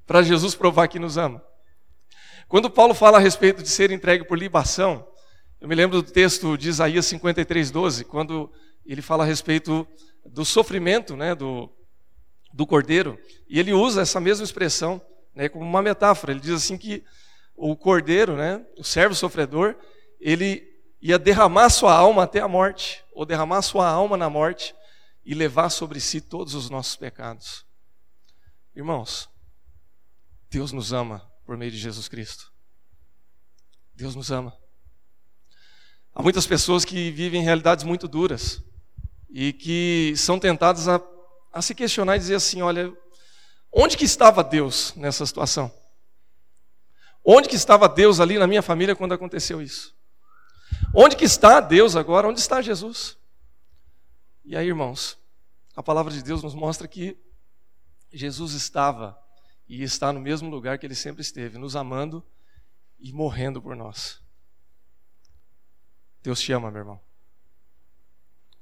para 0.05 0.21
Jesus 0.21 0.53
provar 0.53 0.87
que 0.87 0.99
nos 0.99 1.17
ama? 1.17 1.43
Quando 2.47 2.69
Paulo 2.69 2.93
fala 2.93 3.17
a 3.17 3.21
respeito 3.21 3.63
de 3.63 3.69
ser 3.69 3.89
entregue 3.89 4.23
por 4.25 4.37
libação, 4.37 5.09
eu 5.61 5.67
me 5.67 5.75
lembro 5.75 6.01
do 6.01 6.09
texto 6.09 6.57
de 6.57 6.69
Isaías 6.69 7.05
53, 7.07 7.69
12, 7.69 8.05
quando 8.05 8.49
ele 8.85 9.01
fala 9.01 9.25
a 9.25 9.27
respeito 9.27 9.85
do 10.25 10.45
sofrimento 10.45 11.17
né, 11.17 11.35
do, 11.35 11.69
do 12.53 12.65
cordeiro, 12.65 13.19
e 13.47 13.59
ele 13.59 13.73
usa 13.73 14.01
essa 14.01 14.21
mesma 14.21 14.45
expressão 14.45 15.01
né, 15.35 15.49
como 15.49 15.65
uma 15.65 15.81
metáfora. 15.81 16.31
Ele 16.31 16.39
diz 16.39 16.51
assim 16.51 16.77
que 16.77 17.03
o 17.57 17.75
cordeiro, 17.75 18.37
né, 18.37 18.65
o 18.77 18.83
servo 18.85 19.13
sofredor, 19.13 19.75
ele 20.19 20.65
ia 21.01 21.19
derramar 21.19 21.69
sua 21.69 21.93
alma 21.93 22.23
até 22.23 22.39
a 22.39 22.47
morte, 22.47 23.03
ou 23.11 23.25
derramar 23.25 23.61
sua 23.61 23.89
alma 23.89 24.15
na 24.15 24.29
morte 24.29 24.73
e 25.25 25.33
levar 25.33 25.69
sobre 25.69 25.99
si 25.99 26.21
todos 26.21 26.53
os 26.53 26.69
nossos 26.69 26.95
pecados. 26.95 27.65
Irmãos, 28.73 29.29
Deus 30.49 30.71
nos 30.71 30.93
ama 30.93 31.29
por 31.45 31.57
meio 31.57 31.71
de 31.71 31.77
Jesus 31.77 32.07
Cristo. 32.07 32.49
Deus 33.93 34.15
nos 34.15 34.31
ama. 34.31 34.58
Há 36.13 36.21
muitas 36.21 36.45
pessoas 36.45 36.83
que 36.83 37.11
vivem 37.11 37.43
realidades 37.43 37.83
muito 37.83 38.07
duras 38.07 38.61
e 39.29 39.53
que 39.53 40.13
são 40.17 40.39
tentadas 40.39 40.87
a, 40.87 41.01
a 41.53 41.61
se 41.61 41.75
questionar 41.75 42.15
e 42.15 42.19
dizer 42.19 42.35
assim: 42.35 42.61
olha, 42.61 42.91
onde 43.71 43.95
que 43.95 44.05
estava 44.05 44.43
Deus 44.43 44.93
nessa 44.95 45.25
situação? 45.25 45.71
Onde 47.23 47.47
que 47.47 47.55
estava 47.55 47.87
Deus 47.87 48.19
ali 48.19 48.37
na 48.37 48.47
minha 48.47 48.61
família 48.61 48.95
quando 48.95 49.13
aconteceu 49.13 49.61
isso? 49.61 49.95
Onde 50.93 51.15
que 51.15 51.25
está 51.25 51.59
Deus 51.59 51.95
agora? 51.95 52.27
Onde 52.27 52.39
está 52.39 52.61
Jesus? 52.61 53.17
E 54.43 54.55
aí, 54.55 54.67
irmãos, 54.67 55.17
a 55.75 55.83
palavra 55.83 56.11
de 56.11 56.23
Deus 56.23 56.41
nos 56.41 56.55
mostra 56.55 56.87
que 56.87 57.17
Jesus 58.11 58.53
estava 58.53 59.17
e 59.67 59.83
está 59.83 60.11
no 60.11 60.19
mesmo 60.19 60.49
lugar 60.49 60.79
que 60.79 60.85
ele 60.85 60.95
sempre 60.95 61.21
esteve, 61.21 61.59
nos 61.59 61.75
amando 61.75 62.25
e 62.99 63.13
morrendo 63.13 63.61
por 63.61 63.75
nós. 63.75 64.19
Deus 66.21 66.39
te 66.41 66.51
ama, 66.51 66.69
meu 66.69 66.81
irmão. 66.81 67.01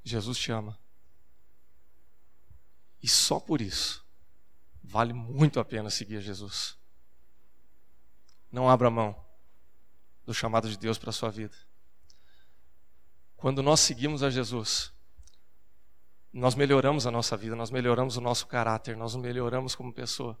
Jesus 0.02 0.38
te 0.38 0.52
ama. 0.52 0.78
E 3.02 3.08
só 3.08 3.38
por 3.38 3.60
isso 3.60 4.06
vale 4.82 5.12
muito 5.12 5.60
a 5.60 5.64
pena 5.64 5.90
seguir 5.90 6.20
Jesus. 6.20 6.76
Não 8.50 8.68
abra 8.68 8.90
mão 8.90 9.14
do 10.24 10.32
chamado 10.32 10.68
de 10.68 10.78
Deus 10.78 10.98
para 10.98 11.10
a 11.10 11.12
sua 11.12 11.30
vida. 11.30 11.56
Quando 13.36 13.62
nós 13.62 13.80
seguimos 13.80 14.22
a 14.22 14.30
Jesus, 14.30 14.92
nós 16.32 16.54
melhoramos 16.54 17.06
a 17.06 17.10
nossa 17.10 17.36
vida, 17.36 17.54
nós 17.54 17.70
melhoramos 17.70 18.16
o 18.16 18.20
nosso 18.20 18.46
caráter, 18.46 18.96
nós 18.96 19.14
melhoramos 19.14 19.74
como 19.74 19.92
pessoa. 19.92 20.38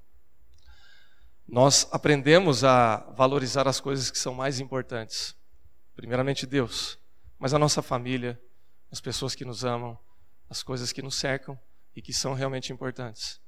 Nós 1.46 1.88
aprendemos 1.92 2.64
a 2.64 2.98
valorizar 3.12 3.66
as 3.68 3.80
coisas 3.80 4.10
que 4.10 4.18
são 4.18 4.34
mais 4.34 4.60
importantes. 4.60 5.34
Primeiramente, 5.94 6.46
Deus, 6.46 6.97
mas 7.38 7.54
a 7.54 7.58
nossa 7.58 7.82
família, 7.82 8.40
as 8.90 9.00
pessoas 9.00 9.34
que 9.34 9.44
nos 9.44 9.64
amam, 9.64 9.98
as 10.48 10.62
coisas 10.62 10.92
que 10.92 11.02
nos 11.02 11.14
cercam 11.14 11.58
e 11.94 12.02
que 12.02 12.12
são 12.12 12.34
realmente 12.34 12.72
importantes. 12.72 13.40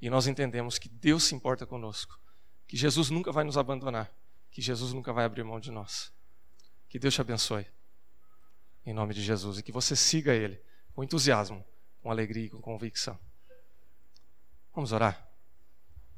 E 0.00 0.08
nós 0.08 0.26
entendemos 0.26 0.78
que 0.78 0.88
Deus 0.88 1.24
se 1.24 1.34
importa 1.34 1.66
conosco, 1.66 2.18
que 2.66 2.76
Jesus 2.76 3.10
nunca 3.10 3.32
vai 3.32 3.44
nos 3.44 3.58
abandonar, 3.58 4.12
que 4.50 4.62
Jesus 4.62 4.92
nunca 4.92 5.12
vai 5.12 5.24
abrir 5.24 5.44
mão 5.44 5.60
de 5.60 5.70
nós. 5.70 6.12
Que 6.88 6.98
Deus 6.98 7.14
te 7.14 7.20
abençoe 7.20 7.66
em 8.84 8.94
nome 8.94 9.12
de 9.12 9.22
Jesus, 9.22 9.58
e 9.58 9.62
que 9.62 9.70
você 9.70 9.94
siga 9.94 10.34
Ele 10.34 10.58
com 10.94 11.04
entusiasmo, 11.04 11.62
com 12.00 12.10
alegria 12.10 12.46
e 12.46 12.50
com 12.50 12.58
convicção. 12.58 13.18
Vamos 14.74 14.92
orar? 14.92 15.27